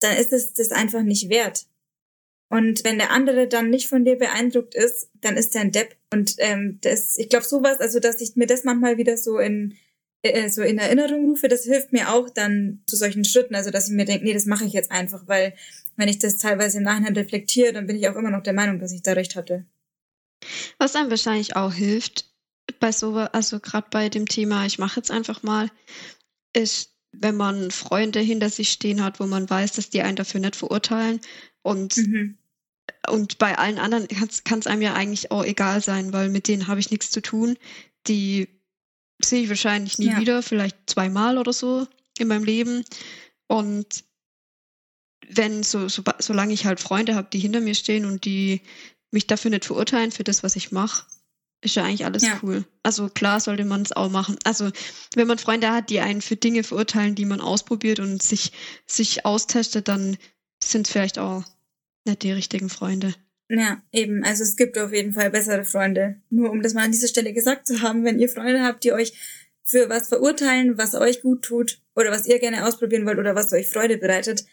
dann 0.00 0.16
ist 0.16 0.32
es 0.32 0.52
das 0.52 0.72
einfach 0.72 1.02
nicht 1.02 1.28
wert. 1.28 1.66
Und 2.54 2.84
wenn 2.84 2.98
der 2.98 3.10
andere 3.10 3.48
dann 3.48 3.68
nicht 3.68 3.88
von 3.88 4.04
dir 4.04 4.16
beeindruckt 4.16 4.76
ist, 4.76 5.10
dann 5.20 5.36
ist 5.36 5.56
er 5.56 5.62
ein 5.62 5.72
Depp. 5.72 5.96
Und 6.12 6.36
ähm, 6.38 6.78
das, 6.82 7.18
ich 7.18 7.28
glaube 7.28 7.44
sowas, 7.44 7.80
also 7.80 7.98
dass 7.98 8.20
ich 8.20 8.36
mir 8.36 8.46
das 8.46 8.62
manchmal 8.62 8.96
wieder 8.96 9.16
so 9.16 9.38
in 9.38 9.74
äh, 10.22 10.48
so 10.48 10.62
in 10.62 10.78
Erinnerung 10.78 11.24
rufe, 11.30 11.48
das 11.48 11.64
hilft 11.64 11.92
mir 11.92 12.12
auch 12.12 12.30
dann 12.30 12.80
zu 12.86 12.94
solchen 12.94 13.24
Schritten. 13.24 13.56
Also 13.56 13.72
dass 13.72 13.88
ich 13.88 13.94
mir 13.94 14.04
denke, 14.04 14.24
nee, 14.24 14.34
das 14.34 14.46
mache 14.46 14.66
ich 14.66 14.72
jetzt 14.72 14.92
einfach, 14.92 15.26
weil 15.26 15.54
wenn 15.96 16.06
ich 16.06 16.20
das 16.20 16.36
teilweise 16.36 16.78
im 16.78 16.84
Nachhinein 16.84 17.16
reflektiere, 17.16 17.72
dann 17.72 17.88
bin 17.88 17.96
ich 17.96 18.08
auch 18.08 18.14
immer 18.14 18.30
noch 18.30 18.44
der 18.44 18.52
Meinung, 18.52 18.78
dass 18.78 18.92
ich 18.92 19.02
da 19.02 19.14
recht 19.14 19.34
hatte. 19.34 19.64
Was 20.78 20.94
einem 20.94 21.10
wahrscheinlich 21.10 21.56
auch 21.56 21.72
hilft, 21.72 22.30
bei 22.78 22.92
so, 22.92 23.16
also 23.16 23.58
gerade 23.58 23.88
bei 23.90 24.08
dem 24.08 24.26
Thema, 24.26 24.64
ich 24.64 24.78
mache 24.78 25.00
jetzt 25.00 25.10
einfach 25.10 25.42
mal, 25.42 25.72
ist 26.52 26.94
wenn 27.10 27.36
man 27.36 27.70
Freunde 27.70 28.20
hinter 28.20 28.50
sich 28.50 28.70
stehen 28.70 29.02
hat, 29.02 29.18
wo 29.18 29.26
man 29.26 29.48
weiß, 29.50 29.72
dass 29.72 29.90
die 29.90 30.02
einen 30.02 30.16
dafür 30.16 30.40
nicht 30.40 30.56
verurteilen. 30.56 31.20
Und, 31.62 31.96
mhm. 31.96 32.38
Und 33.08 33.38
bei 33.38 33.56
allen 33.58 33.78
anderen 33.78 34.08
kann 34.08 34.58
es 34.58 34.66
einem 34.66 34.82
ja 34.82 34.94
eigentlich 34.94 35.30
auch 35.30 35.44
egal 35.44 35.82
sein, 35.82 36.12
weil 36.12 36.28
mit 36.28 36.48
denen 36.48 36.66
habe 36.66 36.80
ich 36.80 36.90
nichts 36.90 37.10
zu 37.10 37.20
tun. 37.20 37.56
Die 38.06 38.48
sehe 39.22 39.42
ich 39.42 39.48
wahrscheinlich 39.48 39.98
nie 39.98 40.10
ja. 40.10 40.20
wieder, 40.20 40.42
vielleicht 40.42 40.76
zweimal 40.86 41.38
oder 41.38 41.52
so 41.52 41.86
in 42.18 42.28
meinem 42.28 42.44
Leben. 42.44 42.84
Und 43.46 44.04
wenn, 45.28 45.62
so, 45.62 45.88
so 45.88 46.02
solange 46.18 46.52
ich 46.52 46.66
halt 46.66 46.80
Freunde 46.80 47.14
habe, 47.14 47.28
die 47.32 47.38
hinter 47.38 47.60
mir 47.60 47.74
stehen 47.74 48.04
und 48.04 48.24
die 48.24 48.60
mich 49.10 49.26
dafür 49.26 49.50
nicht 49.50 49.64
verurteilen, 49.64 50.10
für 50.10 50.24
das, 50.24 50.42
was 50.42 50.56
ich 50.56 50.72
mache, 50.72 51.06
ist 51.62 51.76
ja 51.76 51.84
eigentlich 51.84 52.04
alles 52.04 52.24
ja. 52.24 52.38
cool. 52.42 52.64
Also 52.82 53.08
klar 53.08 53.40
sollte 53.40 53.64
man 53.64 53.82
es 53.82 53.92
auch 53.92 54.10
machen. 54.10 54.36
Also 54.44 54.70
wenn 55.14 55.26
man 55.26 55.38
Freunde 55.38 55.70
hat, 55.70 55.88
die 55.88 56.00
einen 56.00 56.20
für 56.20 56.36
Dinge 56.36 56.62
verurteilen, 56.62 57.14
die 57.14 57.24
man 57.24 57.40
ausprobiert 57.40 58.00
und 58.00 58.22
sich, 58.22 58.52
sich 58.86 59.24
austestet, 59.24 59.88
dann 59.88 60.18
sind 60.62 60.86
es 60.86 60.92
vielleicht 60.92 61.18
auch 61.18 61.42
nicht 62.04 62.22
die 62.22 62.32
richtigen 62.32 62.68
Freunde. 62.68 63.14
Ja, 63.48 63.82
eben. 63.92 64.24
Also 64.24 64.42
es 64.42 64.56
gibt 64.56 64.78
auf 64.78 64.92
jeden 64.92 65.12
Fall 65.12 65.30
bessere 65.30 65.64
Freunde. 65.64 66.16
Nur 66.30 66.50
um 66.50 66.62
das 66.62 66.74
mal 66.74 66.84
an 66.84 66.92
dieser 66.92 67.08
Stelle 67.08 67.32
gesagt 67.32 67.66
zu 67.66 67.82
haben, 67.82 68.04
wenn 68.04 68.18
ihr 68.18 68.28
Freunde 68.28 68.62
habt, 68.62 68.84
die 68.84 68.92
euch 68.92 69.12
für 69.64 69.88
was 69.88 70.08
verurteilen, 70.08 70.78
was 70.78 70.94
euch 70.94 71.22
gut 71.22 71.42
tut 71.42 71.80
oder 71.94 72.10
was 72.10 72.26
ihr 72.26 72.38
gerne 72.38 72.66
ausprobieren 72.66 73.06
wollt 73.06 73.18
oder 73.18 73.34
was 73.34 73.52
euch 73.52 73.68
Freude 73.68 73.96
bereitet, 73.96 74.44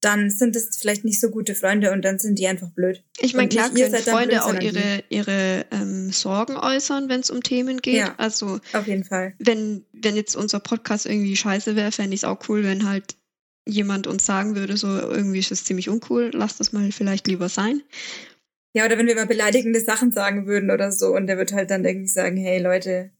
dann 0.00 0.30
sind 0.30 0.54
es 0.54 0.76
vielleicht 0.76 1.04
nicht 1.04 1.20
so 1.20 1.30
gute 1.30 1.54
Freunde 1.54 1.92
und 1.92 2.04
dann 2.04 2.18
sind 2.18 2.38
die 2.38 2.46
einfach 2.46 2.70
blöd. 2.70 3.02
Ich 3.18 3.34
meine, 3.34 3.48
klar 3.48 3.70
können 3.70 3.94
Freunde 3.94 4.36
blöd, 4.36 4.40
auch 4.40 4.60
ihre, 4.60 5.04
ihre 5.08 5.66
ähm, 5.70 6.12
Sorgen 6.12 6.56
äußern, 6.56 7.08
wenn 7.08 7.20
es 7.20 7.30
um 7.30 7.42
Themen 7.42 7.78
geht. 7.78 7.96
Ja. 7.96 8.14
Also 8.18 8.60
Auf 8.72 8.86
jeden 8.86 9.04
Fall. 9.04 9.34
wenn, 9.38 9.84
wenn 9.92 10.16
jetzt 10.16 10.36
unser 10.36 10.60
Podcast 10.60 11.06
irgendwie 11.06 11.36
scheiße 11.36 11.76
wäre, 11.76 11.92
fände 11.92 12.14
ich 12.14 12.20
es 12.20 12.24
auch 12.24 12.48
cool, 12.48 12.62
wenn 12.62 12.88
halt 12.88 13.16
jemand 13.66 14.06
uns 14.06 14.24
sagen 14.24 14.54
würde, 14.56 14.76
so 14.76 14.88
irgendwie 14.88 15.40
ist 15.40 15.52
es 15.52 15.64
ziemlich 15.64 15.88
uncool, 15.88 16.30
lass 16.32 16.56
das 16.56 16.72
mal 16.72 16.90
vielleicht 16.92 17.26
lieber 17.26 17.48
sein. 17.48 17.82
Ja, 18.74 18.84
oder 18.84 18.98
wenn 18.98 19.06
wir 19.06 19.14
mal 19.14 19.26
beleidigende 19.26 19.80
Sachen 19.80 20.12
sagen 20.12 20.46
würden 20.46 20.70
oder 20.70 20.92
so 20.92 21.14
und 21.14 21.26
der 21.26 21.38
wird 21.38 21.52
halt 21.52 21.70
dann 21.70 21.84
irgendwie 21.84 22.08
sagen, 22.08 22.36
hey 22.36 22.60
Leute, 22.60 23.10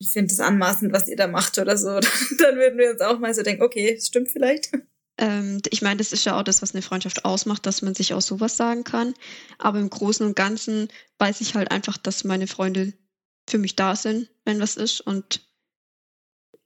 ich 0.00 0.12
finde 0.12 0.32
es 0.32 0.40
anmaßend, 0.40 0.92
was 0.92 1.08
ihr 1.08 1.16
da 1.16 1.26
macht 1.26 1.58
oder 1.58 1.76
so, 1.76 1.88
dann 2.38 2.56
würden 2.56 2.78
wir 2.78 2.92
uns 2.92 3.00
auch 3.00 3.18
mal 3.18 3.34
so 3.34 3.42
denken, 3.42 3.62
okay, 3.62 3.94
das 3.96 4.06
stimmt 4.06 4.30
vielleicht. 4.30 4.70
Ähm, 5.18 5.60
ich 5.70 5.82
meine, 5.82 5.96
das 5.96 6.12
ist 6.12 6.24
ja 6.24 6.38
auch 6.38 6.44
das, 6.44 6.62
was 6.62 6.74
eine 6.74 6.82
Freundschaft 6.82 7.24
ausmacht, 7.24 7.66
dass 7.66 7.82
man 7.82 7.94
sich 7.94 8.14
auch 8.14 8.20
sowas 8.22 8.56
sagen 8.56 8.84
kann. 8.84 9.14
Aber 9.58 9.80
im 9.80 9.90
Großen 9.90 10.24
und 10.24 10.36
Ganzen 10.36 10.88
weiß 11.18 11.40
ich 11.40 11.54
halt 11.54 11.72
einfach, 11.72 11.96
dass 11.96 12.24
meine 12.24 12.46
Freunde 12.46 12.92
für 13.48 13.58
mich 13.58 13.74
da 13.74 13.96
sind, 13.96 14.30
wenn 14.44 14.60
was 14.60 14.76
ist 14.76 15.00
und 15.00 15.47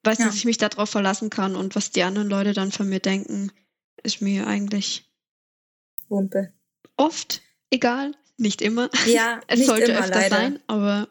weiß, 0.05 0.19
Ja. 0.19 0.27
dass 0.27 0.35
ich 0.35 0.45
mich 0.45 0.59
darauf 0.59 0.91
verlassen 0.91 1.31
kann 1.31 1.57
und 1.57 1.75
was 1.77 1.91
die 1.91 2.03
anderen 2.03 2.29
Leute 2.29 2.53
dann 2.53 2.73
von 2.73 2.89
mir 2.89 3.01
denken, 3.01 3.53
ist 4.03 4.21
mir 4.23 4.47
eigentlich 4.47 5.11
Wumpe. 6.09 6.53
oft 6.97 7.43
egal, 7.71 8.13
nicht 8.37 8.63
immer. 8.63 8.91
Ja, 9.07 9.41
Es 9.47 9.67
sollte 9.67 9.93
immer 9.93 10.01
öfter 10.01 10.15
leider. 10.21 10.37
sein, 10.37 10.59
aber 10.67 11.09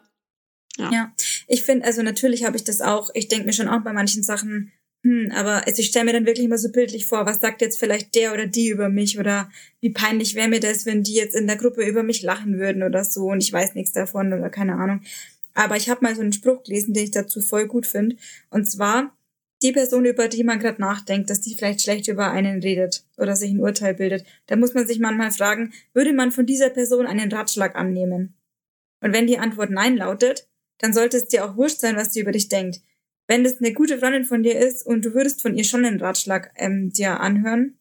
Ja, 0.78 1.12
ich 1.48 1.62
finde, 1.62 1.84
also 1.86 2.02
natürlich 2.02 2.44
habe 2.44 2.56
ich 2.56 2.64
das 2.64 2.80
auch. 2.80 3.10
Ich 3.14 3.28
denke 3.28 3.46
mir 3.46 3.52
schon 3.52 3.68
auch 3.68 3.82
bei 3.82 3.92
manchen 3.92 4.22
Sachen, 4.22 4.72
hm, 5.04 5.32
aber 5.34 5.66
also 5.66 5.80
ich 5.80 5.88
stelle 5.88 6.04
mir 6.04 6.12
dann 6.12 6.26
wirklich 6.26 6.44
immer 6.46 6.58
so 6.58 6.70
bildlich 6.70 7.06
vor, 7.06 7.26
was 7.26 7.40
sagt 7.40 7.60
jetzt 7.60 7.78
vielleicht 7.80 8.14
der 8.14 8.32
oder 8.32 8.46
die 8.46 8.68
über 8.68 8.88
mich 8.88 9.18
oder 9.18 9.50
wie 9.80 9.90
peinlich 9.90 10.34
wäre 10.36 10.48
mir 10.48 10.60
das, 10.60 10.86
wenn 10.86 11.02
die 11.02 11.14
jetzt 11.14 11.34
in 11.34 11.46
der 11.48 11.56
Gruppe 11.56 11.84
über 11.84 12.02
mich 12.04 12.22
lachen 12.22 12.58
würden 12.58 12.82
oder 12.84 13.04
so 13.04 13.24
und 13.26 13.42
ich 13.42 13.52
weiß 13.52 13.74
nichts 13.74 13.92
davon 13.92 14.32
oder 14.32 14.48
keine 14.50 14.74
Ahnung. 14.76 15.02
Aber 15.54 15.76
ich 15.76 15.88
habe 15.88 16.02
mal 16.02 16.14
so 16.14 16.22
einen 16.22 16.32
Spruch 16.32 16.62
gelesen, 16.62 16.94
den 16.94 17.04
ich 17.04 17.10
dazu 17.10 17.40
voll 17.40 17.66
gut 17.66 17.86
finde. 17.86 18.16
Und 18.50 18.70
zwar, 18.70 19.16
die 19.62 19.72
Person, 19.72 20.04
über 20.04 20.28
die 20.28 20.44
man 20.44 20.58
gerade 20.58 20.80
nachdenkt, 20.80 21.30
dass 21.30 21.40
die 21.40 21.54
vielleicht 21.54 21.82
schlecht 21.82 22.08
über 22.08 22.30
einen 22.30 22.60
redet 22.60 23.04
oder 23.16 23.36
sich 23.36 23.52
ein 23.52 23.60
Urteil 23.60 23.94
bildet, 23.94 24.24
da 24.46 24.56
muss 24.56 24.74
man 24.74 24.86
sich 24.86 24.98
manchmal 24.98 25.30
fragen, 25.30 25.72
würde 25.94 26.12
man 26.12 26.32
von 26.32 26.46
dieser 26.46 26.70
Person 26.70 27.06
einen 27.06 27.30
Ratschlag 27.30 27.76
annehmen? 27.76 28.34
Und 29.00 29.12
wenn 29.12 29.26
die 29.26 29.38
Antwort 29.38 29.70
Nein 29.70 29.96
lautet, 29.96 30.48
dann 30.78 30.92
sollte 30.92 31.16
es 31.16 31.28
dir 31.28 31.44
auch 31.44 31.56
wurscht 31.56 31.80
sein, 31.80 31.96
was 31.96 32.10
die 32.10 32.20
über 32.20 32.32
dich 32.32 32.48
denkt. 32.48 32.80
Wenn 33.28 33.44
das 33.44 33.58
eine 33.58 33.72
gute 33.72 33.98
Freundin 33.98 34.24
von 34.24 34.42
dir 34.42 34.58
ist 34.58 34.84
und 34.84 35.04
du 35.04 35.14
würdest 35.14 35.42
von 35.42 35.56
ihr 35.56 35.64
schon 35.64 35.84
einen 35.84 36.00
Ratschlag 36.00 36.52
ähm, 36.56 36.92
dir 36.92 37.20
anhören 37.20 37.78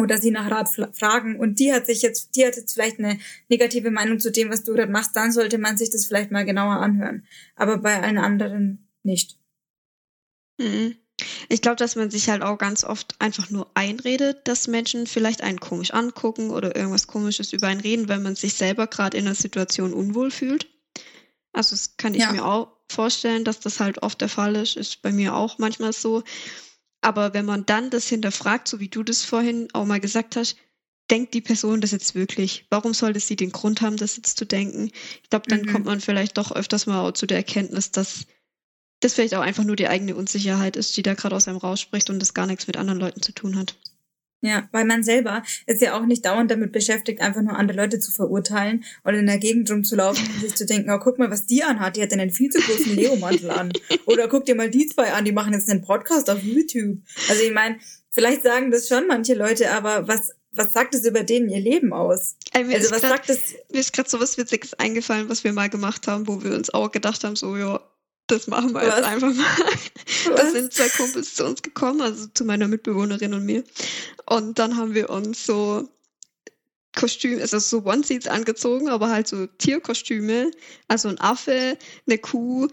oder 0.00 0.18
sie 0.18 0.30
nach 0.30 0.50
Rat 0.50 0.68
fragen 0.92 1.38
und 1.38 1.58
die 1.58 1.72
hat 1.72 1.86
sich 1.86 2.02
jetzt, 2.02 2.36
die 2.36 2.44
hat 2.46 2.56
jetzt 2.56 2.72
vielleicht 2.74 2.98
eine 2.98 3.18
negative 3.48 3.90
Meinung 3.90 4.18
zu 4.18 4.30
dem, 4.32 4.50
was 4.50 4.64
du 4.64 4.72
gerade 4.74 4.90
machst, 4.90 5.14
dann 5.16 5.32
sollte 5.32 5.58
man 5.58 5.76
sich 5.76 5.90
das 5.90 6.06
vielleicht 6.06 6.30
mal 6.30 6.44
genauer 6.44 6.76
anhören. 6.80 7.26
Aber 7.56 7.78
bei 7.78 8.02
allen 8.02 8.18
anderen 8.18 8.88
nicht. 9.02 9.38
Mhm. 10.58 10.96
Ich 11.50 11.60
glaube, 11.60 11.76
dass 11.76 11.96
man 11.96 12.10
sich 12.10 12.30
halt 12.30 12.42
auch 12.42 12.56
ganz 12.56 12.82
oft 12.82 13.14
einfach 13.18 13.50
nur 13.50 13.70
einredet, 13.74 14.48
dass 14.48 14.68
Menschen 14.68 15.06
vielleicht 15.06 15.42
einen 15.42 15.60
komisch 15.60 15.92
angucken 15.92 16.50
oder 16.50 16.74
irgendwas 16.76 17.06
Komisches 17.06 17.52
über 17.52 17.66
einen 17.66 17.80
reden, 17.80 18.08
weil 18.08 18.20
man 18.20 18.36
sich 18.36 18.54
selber 18.54 18.86
gerade 18.86 19.18
in 19.18 19.26
einer 19.26 19.34
Situation 19.34 19.92
unwohl 19.92 20.30
fühlt. 20.30 20.66
Also 21.52 21.74
das 21.74 21.96
kann 21.96 22.14
ich 22.14 22.20
Ja. 22.22 22.32
mir 22.32 22.44
auch 22.44 22.72
vorstellen, 22.88 23.44
dass 23.44 23.60
das 23.60 23.80
halt 23.80 24.02
oft 24.02 24.20
der 24.20 24.28
Fall 24.28 24.56
ist. 24.56 24.76
Ist 24.76 25.02
bei 25.02 25.12
mir 25.12 25.34
auch 25.34 25.58
manchmal 25.58 25.92
so. 25.92 26.22
Aber 27.02 27.34
wenn 27.34 27.44
man 27.46 27.66
dann 27.66 27.90
das 27.90 28.08
hinterfragt, 28.08 28.68
so 28.68 28.80
wie 28.80 28.88
du 28.88 29.02
das 29.02 29.24
vorhin 29.24 29.68
auch 29.72 29.86
mal 29.86 30.00
gesagt 30.00 30.36
hast, 30.36 30.56
denkt 31.10 31.34
die 31.34 31.40
Person 31.40 31.80
das 31.80 31.90
jetzt 31.92 32.14
wirklich? 32.14 32.66
Warum 32.70 32.94
sollte 32.94 33.20
sie 33.20 33.36
den 33.36 33.52
Grund 33.52 33.80
haben, 33.82 33.96
das 33.96 34.16
jetzt 34.16 34.38
zu 34.38 34.44
denken? 34.46 34.90
Ich 35.22 35.30
glaube, 35.30 35.46
dann 35.48 35.62
Mhm. 35.62 35.66
kommt 35.66 35.84
man 35.86 36.00
vielleicht 36.00 36.38
doch 36.38 36.52
öfters 36.52 36.86
mal 36.86 37.00
auch 37.00 37.12
zu 37.12 37.26
der 37.26 37.38
Erkenntnis, 37.38 37.90
dass 37.90 38.26
das 39.00 39.14
vielleicht 39.14 39.34
auch 39.34 39.42
einfach 39.42 39.64
nur 39.64 39.76
die 39.76 39.88
eigene 39.88 40.14
Unsicherheit 40.16 40.76
ist, 40.76 40.96
die 40.96 41.02
da 41.02 41.14
gerade 41.14 41.36
aus 41.36 41.48
einem 41.48 41.58
rausspricht 41.58 42.10
und 42.10 42.18
das 42.20 42.34
gar 42.34 42.46
nichts 42.46 42.66
mit 42.66 42.76
anderen 42.76 43.00
Leuten 43.00 43.22
zu 43.22 43.32
tun 43.32 43.56
hat. 43.56 43.76
Ja, 44.42 44.68
weil 44.72 44.86
man 44.86 45.02
selber 45.02 45.42
ist 45.66 45.82
ja 45.82 45.98
auch 45.98 46.06
nicht 46.06 46.24
dauernd 46.24 46.50
damit 46.50 46.72
beschäftigt, 46.72 47.20
einfach 47.20 47.42
nur 47.42 47.56
andere 47.58 47.76
Leute 47.76 47.98
zu 47.98 48.10
verurteilen 48.10 48.84
oder 49.04 49.18
in 49.18 49.26
der 49.26 49.36
Gegend 49.38 49.70
rumzulaufen 49.70 50.26
und 50.26 50.40
sich 50.40 50.54
zu 50.54 50.64
denken, 50.64 50.90
oh, 50.90 50.98
guck 50.98 51.18
mal, 51.18 51.30
was 51.30 51.44
die 51.44 51.62
anhat, 51.62 51.96
die 51.96 52.02
hat 52.02 52.12
einen 52.14 52.30
viel 52.30 52.50
zu 52.50 52.58
großen 52.60 52.96
Leo-Mantel 52.96 53.50
an. 53.50 53.70
Oder 54.06 54.28
guck 54.28 54.46
dir 54.46 54.54
mal 54.54 54.70
die 54.70 54.86
zwei 54.86 55.12
an, 55.12 55.26
die 55.26 55.32
machen 55.32 55.52
jetzt 55.52 55.68
einen 55.68 55.82
Podcast 55.82 56.30
auf 56.30 56.42
YouTube. 56.42 56.98
Also 57.28 57.42
ich 57.42 57.52
meine, 57.52 57.76
vielleicht 58.10 58.42
sagen 58.42 58.70
das 58.70 58.88
schon 58.88 59.06
manche 59.06 59.34
Leute, 59.34 59.70
aber 59.72 60.08
was, 60.08 60.30
was 60.52 60.72
sagt 60.72 60.94
es 60.94 61.04
über 61.04 61.22
denen 61.22 61.50
ihr 61.50 61.60
Leben 61.60 61.92
aus? 61.92 62.36
Ey, 62.52 62.64
mir 62.64 62.76
Also 62.76 62.90
was 62.92 63.02
grad- 63.02 63.10
sagt 63.10 63.28
es? 63.30 63.40
Mir 63.70 63.80
ist 63.80 63.92
gerade 63.92 64.08
so 64.08 64.20
was 64.20 64.38
Witziges 64.38 64.72
eingefallen, 64.74 65.28
was 65.28 65.44
wir 65.44 65.52
mal 65.52 65.68
gemacht 65.68 66.06
haben, 66.08 66.26
wo 66.26 66.42
wir 66.42 66.54
uns 66.54 66.70
auch 66.72 66.90
gedacht 66.90 67.24
haben, 67.24 67.36
so, 67.36 67.56
ja, 67.58 67.80
das 68.30 68.46
machen 68.46 68.72
wir 68.72 68.82
Was? 68.82 68.96
jetzt 68.96 69.04
einfach 69.04 69.34
mal. 69.34 69.46
Da 70.36 70.50
sind 70.50 70.72
zwei 70.72 70.88
Kumpels 70.88 71.34
zu 71.34 71.46
uns 71.46 71.62
gekommen, 71.62 72.02
also 72.02 72.26
zu 72.34 72.44
meiner 72.44 72.68
Mitbewohnerin 72.68 73.34
und 73.34 73.44
mir. 73.44 73.64
Und 74.26 74.58
dann 74.58 74.76
haben 74.76 74.94
wir 74.94 75.10
uns 75.10 75.46
so 75.46 75.88
Kostüm, 76.96 77.40
also 77.40 77.58
so 77.58 77.84
Onesies 77.84 78.26
angezogen, 78.26 78.88
aber 78.88 79.10
halt 79.10 79.28
so 79.28 79.46
Tierkostüme. 79.46 80.50
Also 80.88 81.08
ein 81.08 81.20
Affe, 81.20 81.78
eine 82.06 82.18
Kuh, 82.18 82.68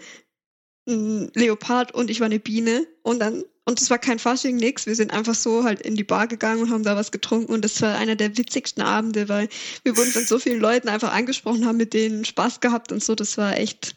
ein 0.88 1.32
Leopard 1.36 1.94
und 1.94 2.10
ich 2.10 2.20
war 2.20 2.26
eine 2.26 2.40
Biene. 2.40 2.88
Und 3.04 3.20
dann, 3.20 3.44
und 3.66 3.80
es 3.80 3.90
war 3.90 4.00
kein 4.00 4.20
Fasching, 4.20 4.56
nix. 4.56 4.86
Wir 4.86 4.96
sind 4.96 5.12
einfach 5.14 5.36
so 5.36 5.64
halt 5.64 5.82
in 5.82 5.96
die 5.96 6.04
Bar 6.04 6.28
gegangen 6.28 6.64
und 6.64 6.72
haben 6.72 6.84
da 6.84 6.96
was 6.96 7.12
getrunken. 7.12 7.54
Und 7.54 7.64
das 7.64 7.82
war 7.82 7.96
einer 7.98 8.16
der 8.16 8.38
witzigsten 8.38 8.82
Abende, 8.82 9.30
weil 9.30 9.50
wir 9.84 9.96
wurden 9.98 10.12
von 10.12 10.26
so 10.26 10.40
vielen 10.40 10.60
Leuten 10.62 10.90
einfach 10.90 11.14
angesprochen, 11.14 11.66
haben 11.66 11.78
mit 11.78 11.94
denen 11.94 12.26
Spaß 12.26 12.60
gehabt 12.60 12.92
und 12.92 13.04
so. 13.04 13.14
Das 13.14 13.38
war 13.38 13.58
echt, 13.58 13.96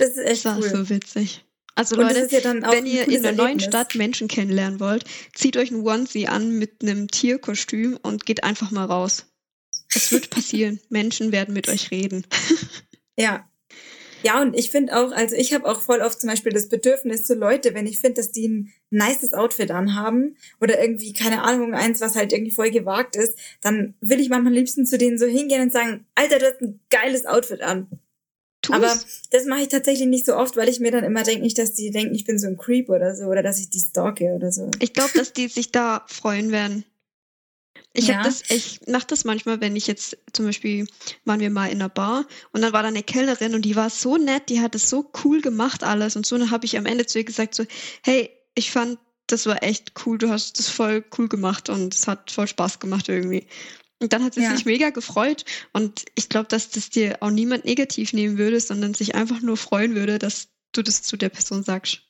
Das 0.00 0.08
ist 0.10 0.16
das 0.16 0.24
echt 0.24 0.44
war 0.46 0.58
cool. 0.58 0.68
so 0.68 0.88
witzig. 0.88 1.44
Also 1.74 1.96
Und 1.96 2.02
das 2.02 2.14
Leute, 2.14 2.36
ja 2.36 2.72
wenn 2.72 2.86
ihr 2.86 3.06
in 3.06 3.24
einer 3.24 3.36
neuen. 3.36 3.60
Stadt 3.60 3.94
Menschen 3.94 4.28
kennenlernen 4.28 4.80
wollt, 4.80 5.04
zieht 5.34 5.56
euch 5.56 5.70
ein 5.70 5.86
Onesie 5.86 6.26
an 6.26 6.58
mit 6.58 6.82
einem 6.82 7.08
Tierkostüm 7.08 7.98
und 8.02 8.26
geht 8.26 8.44
einfach 8.44 8.70
mal 8.70 8.86
raus. 8.86 9.26
Es 9.94 10.10
wird 10.10 10.30
passieren. 10.30 10.80
Menschen 10.88 11.32
werden 11.32 11.54
mit 11.54 11.68
euch 11.68 11.90
reden. 11.90 12.26
Ja. 13.18 13.46
Ja, 14.22 14.40
und 14.40 14.56
ich 14.56 14.70
finde 14.70 14.96
auch, 14.96 15.12
also 15.12 15.36
ich 15.36 15.52
habe 15.52 15.66
auch 15.68 15.82
voll 15.82 16.00
oft 16.00 16.18
zum 16.18 16.30
Beispiel 16.30 16.52
das 16.52 16.70
Bedürfnis 16.70 17.24
zu 17.24 17.34
Leute, 17.34 17.74
wenn 17.74 17.86
ich 17.86 17.98
finde, 17.98 18.20
dass 18.20 18.32
die 18.32 18.48
ein 18.48 18.72
nices 18.88 19.34
Outfit 19.34 19.70
anhaben 19.70 20.36
oder 20.58 20.80
irgendwie, 20.80 21.12
keine 21.12 21.42
Ahnung, 21.42 21.74
eins, 21.74 22.00
was 22.00 22.16
halt 22.16 22.32
irgendwie 22.32 22.52
voll 22.52 22.70
gewagt 22.70 23.16
ist, 23.16 23.38
dann 23.60 23.94
will 24.00 24.20
ich 24.20 24.30
manchmal 24.30 24.52
am 24.52 24.56
liebsten 24.58 24.86
zu 24.86 24.96
denen 24.96 25.18
so 25.18 25.26
hingehen 25.26 25.60
und 25.60 25.72
sagen, 25.72 26.06
Alter, 26.14 26.38
du 26.38 26.46
hast 26.46 26.62
ein 26.62 26.80
geiles 26.88 27.26
Outfit 27.26 27.60
an. 27.60 27.88
Tu 28.62 28.74
Aber 28.74 28.98
das 29.30 29.46
mache 29.46 29.62
ich 29.62 29.68
tatsächlich 29.68 30.06
nicht 30.06 30.26
so 30.26 30.36
oft, 30.36 30.56
weil 30.56 30.68
ich 30.68 30.80
mir 30.80 30.90
dann 30.90 31.04
immer 31.04 31.22
denke, 31.22 31.42
nicht, 31.42 31.58
dass 31.58 31.72
die 31.72 31.90
denken, 31.90 32.14
ich 32.14 32.24
bin 32.24 32.38
so 32.38 32.46
ein 32.46 32.58
Creep 32.58 32.90
oder 32.90 33.14
so 33.14 33.24
oder 33.24 33.42
dass 33.42 33.58
ich 33.58 33.70
die 33.70 33.80
stalke 33.80 34.34
oder 34.34 34.52
so. 34.52 34.70
Ich 34.80 34.92
glaube, 34.92 35.12
dass 35.14 35.32
die 35.32 35.48
sich 35.48 35.72
da 35.72 36.04
freuen 36.08 36.50
werden. 36.50 36.84
Ich 37.92 38.06
Ja. 38.06 38.22
das, 38.22 38.42
ich 38.50 38.80
mache 38.86 39.06
das 39.06 39.24
manchmal, 39.24 39.60
wenn 39.60 39.76
ich 39.76 39.86
jetzt 39.86 40.16
zum 40.32 40.46
Beispiel 40.46 40.86
waren 41.24 41.40
wir 41.40 41.50
mal 41.50 41.66
in 41.66 41.80
einer 41.80 41.88
Bar 41.88 42.26
und 42.52 42.62
dann 42.62 42.72
war 42.72 42.82
da 42.82 42.88
eine 42.88 43.02
Kellnerin 43.02 43.54
und 43.54 43.64
die 43.64 43.76
war 43.76 43.90
so 43.90 44.16
nett, 44.16 44.48
die 44.48 44.60
hat 44.60 44.74
es 44.74 44.88
so 44.88 45.10
cool 45.24 45.40
gemacht 45.40 45.82
alles 45.82 46.14
und 46.16 46.26
so. 46.26 46.38
Dann 46.38 46.50
habe 46.50 46.66
ich 46.66 46.76
am 46.78 46.86
Ende 46.86 47.06
zu 47.06 47.18
ihr 47.18 47.24
gesagt 47.24 47.54
so, 47.54 47.64
hey, 48.02 48.30
ich 48.54 48.70
fand, 48.70 48.98
das 49.26 49.46
war 49.46 49.62
echt 49.62 49.92
cool, 50.04 50.18
du 50.18 50.28
hast 50.28 50.58
das 50.58 50.68
voll 50.68 51.04
cool 51.18 51.28
gemacht 51.28 51.68
und 51.68 51.94
es 51.94 52.06
hat 52.06 52.30
voll 52.30 52.46
Spaß 52.46 52.78
gemacht 52.78 53.08
irgendwie. 53.08 53.46
Und 54.00 54.12
dann 54.12 54.24
hat 54.24 54.34
sie 54.34 54.42
Ja. 54.42 54.54
sich 54.54 54.64
mega 54.64 54.90
gefreut 54.90 55.44
und 55.72 56.06
ich 56.14 56.28
glaube, 56.28 56.48
dass 56.48 56.70
das 56.70 56.88
dir 56.88 57.18
auch 57.20 57.30
niemand 57.30 57.64
negativ 57.66 58.12
nehmen 58.12 58.38
würde, 58.38 58.58
sondern 58.58 58.94
sich 58.94 59.14
einfach 59.14 59.42
nur 59.42 59.56
freuen 59.58 59.94
würde, 59.94 60.18
dass 60.18 60.48
du 60.72 60.82
das 60.82 61.02
zu 61.02 61.16
der 61.16 61.28
Person 61.28 61.62
sagst. 61.62 62.02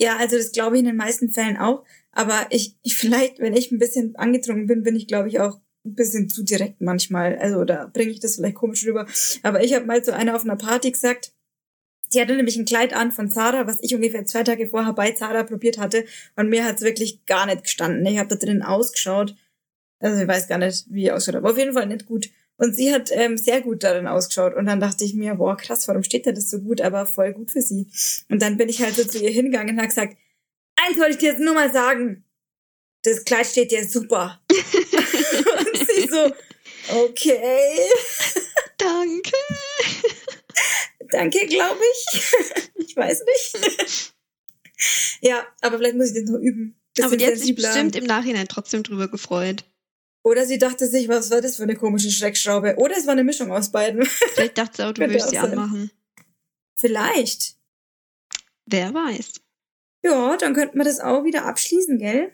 Ja, 0.00 0.16
also 0.16 0.36
das 0.36 0.50
glaube 0.52 0.76
ich 0.76 0.80
in 0.80 0.86
den 0.86 0.96
meisten 0.96 1.30
Fällen 1.30 1.56
auch. 1.56 1.84
Aber 2.10 2.46
ich, 2.50 2.76
ich 2.82 2.96
vielleicht, 2.96 3.38
wenn 3.38 3.54
ich 3.56 3.70
ein 3.70 3.78
bisschen 3.78 4.16
angetrunken 4.16 4.66
bin, 4.66 4.82
bin 4.82 4.96
ich, 4.96 5.06
glaube 5.06 5.28
ich, 5.28 5.38
auch 5.40 5.60
ein 5.84 5.94
bisschen 5.94 6.28
zu 6.28 6.42
direkt 6.42 6.80
manchmal. 6.80 7.38
Also 7.38 7.64
da 7.64 7.86
bringe 7.86 8.10
ich 8.10 8.20
das 8.20 8.36
vielleicht 8.36 8.56
komisch 8.56 8.84
rüber. 8.84 9.06
Aber 9.42 9.62
ich 9.62 9.74
habe 9.74 9.86
mal 9.86 10.02
zu 10.04 10.14
einer 10.14 10.34
auf 10.34 10.42
einer 10.44 10.56
Party 10.56 10.90
gesagt, 10.90 11.32
die 12.12 12.20
hatte 12.20 12.36
nämlich 12.36 12.56
ein 12.56 12.66
Kleid 12.66 12.92
an 12.92 13.10
von 13.12 13.30
Zara, 13.30 13.66
was 13.66 13.78
ich 13.80 13.94
ungefähr 13.94 14.26
zwei 14.26 14.42
Tage 14.42 14.66
vorher 14.66 14.92
bei 14.92 15.12
Zara 15.12 15.44
probiert 15.44 15.78
hatte. 15.78 16.04
Und 16.36 16.48
mir 16.50 16.64
hat's 16.64 16.82
wirklich 16.82 17.24
gar 17.24 17.46
nicht 17.46 17.62
gestanden. 17.62 18.04
Ich 18.04 18.18
habe 18.18 18.28
da 18.28 18.36
drin 18.36 18.62
ausgeschaut. 18.62 19.34
Also 20.02 20.20
ich 20.20 20.28
weiß 20.28 20.48
gar 20.48 20.58
nicht, 20.58 20.84
wie 20.88 21.04
ich 21.04 21.12
ausgeschaut 21.12 21.36
habe. 21.36 21.50
Auf 21.50 21.58
jeden 21.58 21.72
Fall 21.72 21.86
nicht 21.86 22.06
gut. 22.06 22.28
Und 22.56 22.76
sie 22.76 22.92
hat 22.92 23.10
ähm, 23.12 23.38
sehr 23.38 23.60
gut 23.60 23.82
darin 23.82 24.06
ausgeschaut. 24.06 24.54
Und 24.54 24.66
dann 24.66 24.80
dachte 24.80 25.04
ich 25.04 25.14
mir, 25.14 25.36
boah, 25.36 25.56
krass, 25.56 25.88
warum 25.88 26.02
steht 26.02 26.26
da 26.26 26.32
das 26.32 26.50
so 26.50 26.58
gut? 26.58 26.80
Aber 26.80 27.06
voll 27.06 27.32
gut 27.32 27.50
für 27.50 27.62
sie. 27.62 27.86
Und 28.28 28.42
dann 28.42 28.56
bin 28.56 28.68
ich 28.68 28.82
halt 28.82 28.94
so 28.94 29.04
zu 29.04 29.18
ihr 29.18 29.30
hingegangen 29.30 29.74
und 29.74 29.78
habe 29.78 29.88
gesagt, 29.88 30.16
eins 30.76 30.98
wollte 30.98 31.12
ich 31.12 31.18
dir 31.18 31.30
jetzt 31.30 31.40
nur 31.40 31.54
mal 31.54 31.72
sagen. 31.72 32.24
Das 33.04 33.24
Kleid 33.24 33.46
steht 33.46 33.70
dir 33.70 33.88
super. 33.88 34.40
und 34.50 35.88
sie 35.88 36.08
so, 36.08 36.32
okay, 37.04 37.38
Danke. 38.78 39.32
danke, 41.10 41.46
glaube 41.46 41.80
ich. 41.92 42.22
ich 42.76 42.96
weiß 42.96 43.24
nicht. 43.24 44.14
ja, 45.20 45.46
aber 45.60 45.78
vielleicht 45.78 45.96
muss 45.96 46.08
ich 46.08 46.14
das 46.14 46.30
nur 46.30 46.40
üben. 46.40 46.76
bisschen 46.94 47.06
Aber 47.06 47.16
die 47.16 47.26
hat 47.26 47.38
sich 47.38 47.54
bestimmt 47.54 47.96
im 47.96 48.04
Nachhinein 48.04 48.48
trotzdem 48.48 48.82
drüber 48.82 49.08
gefreut. 49.08 49.64
Oder 50.24 50.46
sie 50.46 50.58
dachte 50.58 50.86
sich, 50.86 51.08
was 51.08 51.30
war 51.30 51.40
das 51.40 51.56
für 51.56 51.64
eine 51.64 51.74
komische 51.74 52.10
Schreckschraube? 52.10 52.76
Oder 52.76 52.96
es 52.96 53.06
war 53.06 53.12
eine 53.12 53.24
Mischung 53.24 53.50
aus 53.50 53.72
beiden. 53.72 54.04
Vielleicht 54.04 54.58
dachte 54.58 54.76
sie 54.76 54.82
auch, 54.84 54.92
du 54.92 55.08
willst 55.08 55.30
sie 55.30 55.36
sein. 55.36 55.50
anmachen. 55.50 55.90
Vielleicht. 56.76 57.56
Wer 58.66 58.94
weiß. 58.94 59.40
Ja, 60.04 60.36
dann 60.36 60.54
könnten 60.54 60.78
wir 60.78 60.84
das 60.84 61.00
auch 61.00 61.24
wieder 61.24 61.44
abschließen, 61.44 61.98
gell? 61.98 62.32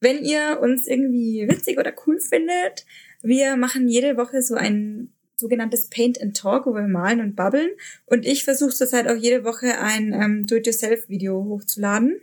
Wenn 0.00 0.24
ihr 0.24 0.58
uns 0.60 0.86
irgendwie 0.86 1.46
witzig 1.48 1.78
oder 1.78 1.92
cool 2.06 2.20
findet, 2.20 2.86
wir 3.22 3.56
machen 3.56 3.88
jede 3.88 4.16
Woche 4.16 4.42
so 4.42 4.54
ein 4.54 5.12
sogenanntes 5.36 5.88
Paint 5.88 6.20
and 6.20 6.36
Talk, 6.36 6.66
wo 6.66 6.74
wir 6.74 6.82
malen 6.82 7.20
und 7.20 7.36
babbeln. 7.36 7.70
Und 8.06 8.26
ich 8.26 8.44
versuche 8.44 8.74
zurzeit 8.74 9.08
auch 9.08 9.16
jede 9.16 9.44
Woche 9.44 9.78
ein 9.78 10.12
ähm, 10.12 10.46
Do-it-yourself-Video 10.46 11.44
hochzuladen. 11.44 12.20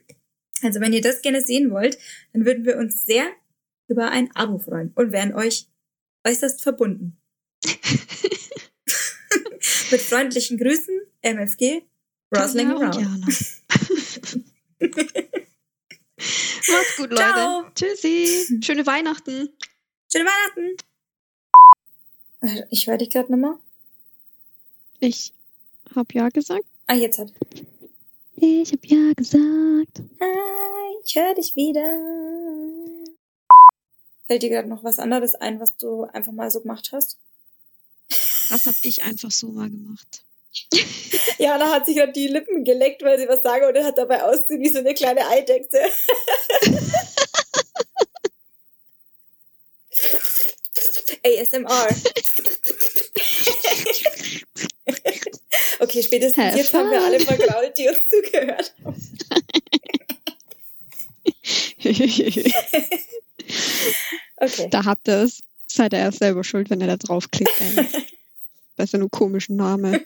Also 0.62 0.80
wenn 0.80 0.94
ihr 0.94 1.02
das 1.02 1.22
gerne 1.22 1.42
sehen 1.42 1.72
wollt, 1.72 1.98
dann 2.34 2.46
würden 2.46 2.66
wir 2.66 2.78
uns 2.78 3.06
sehr 3.06 3.26
über 3.88 4.10
ein 4.10 4.36
Abo 4.36 4.58
freuen 4.58 4.92
und 4.96 5.12
wären 5.12 5.34
euch 5.34 5.68
äußerst 6.26 6.62
verbunden. 6.62 7.18
Mit 9.92 10.02
freundlichen 10.02 10.58
Grüßen, 10.58 11.00
MFG, 11.22 11.84
Rosling 12.36 12.72
und. 12.74 12.96
Jana. 12.96 13.28
Macht's 16.68 16.98
gut, 16.98 17.10
Leute. 17.12 17.16
Ciao. 17.16 17.66
Tschüssi. 17.76 18.60
Schöne 18.62 18.86
Weihnachten. 18.86 19.50
Schöne 20.12 20.26
Weihnachten! 20.26 20.78
Ich 22.70 22.88
höre 22.88 22.98
dich 22.98 23.10
gerade 23.10 23.32
nochmal. 23.32 23.58
Ich 25.00 25.34
hab 25.96 26.14
ja 26.14 26.30
gesagt. 26.30 26.66
Ah, 26.88 26.94
jetzt 26.94 27.20
hat. 27.20 27.34
Ich 28.36 28.72
hab 28.72 28.86
ja 28.86 29.14
gesagt. 29.16 30.02
Ah, 30.20 30.90
ich 31.04 31.16
höre 31.16 31.34
dich 31.36 31.56
wieder. 31.56 32.95
Fällt 34.26 34.44
dir 34.44 34.50
gerade 34.50 34.68
noch 34.68 34.84
was 34.84 35.00
anderes 35.00 35.36
ein, 35.36 35.60
was 35.60 35.78
du 35.78 36.04
einfach 36.06 36.32
mal 36.32 36.50
so 36.50 36.62
gemacht 36.62 36.90
hast? 36.92 37.18
Das 38.50 38.66
hab 38.66 38.76
ich 38.82 39.04
einfach 39.04 39.32
so 39.32 39.48
mal 39.48 39.70
gemacht. 39.70 40.24
Jana 41.38 41.70
hat 41.72 41.86
sich 41.86 41.96
gerade 41.98 42.14
die 42.14 42.28
Lippen 42.28 42.64
geleckt, 42.64 43.04
weil 43.04 43.20
sie 43.20 43.28
was 43.28 43.44
sagen 43.44 43.66
und 43.66 43.84
hat 43.84 43.98
dabei 43.98 44.24
ausgesehen 44.24 44.62
wie 44.62 44.70
so 44.74 44.80
eine 44.80 44.94
kleine 44.94 45.28
Eidechse. 45.28 45.82
ASMR. 51.26 51.88
okay, 55.80 56.04
spätestens 56.04 56.44
Have 56.44 56.58
jetzt 56.58 56.74
haben 56.74 56.92
wir 56.92 57.00
fun. 57.00 57.08
alle 57.08 57.20
vergrault, 57.20 57.78
die 57.78 57.90
uns 57.90 58.02
zugehört 58.10 58.74
haben. 58.84 58.96
Okay. 64.38 64.68
da 64.70 64.86
habt 64.86 65.08
ihr 65.08 65.24
es. 65.24 65.42
Seid 65.68 65.94
ihr 65.94 66.00
erst 66.00 66.20
selber 66.20 66.44
schuld, 66.44 66.70
wenn 66.70 66.82
ihr 66.82 66.88
da 66.88 66.98
draufklickt. 66.98 67.54
Bei 68.78 68.86
so 68.86 68.98
einem 68.98 69.10
komischen 69.10 69.56
Namen. 69.56 70.00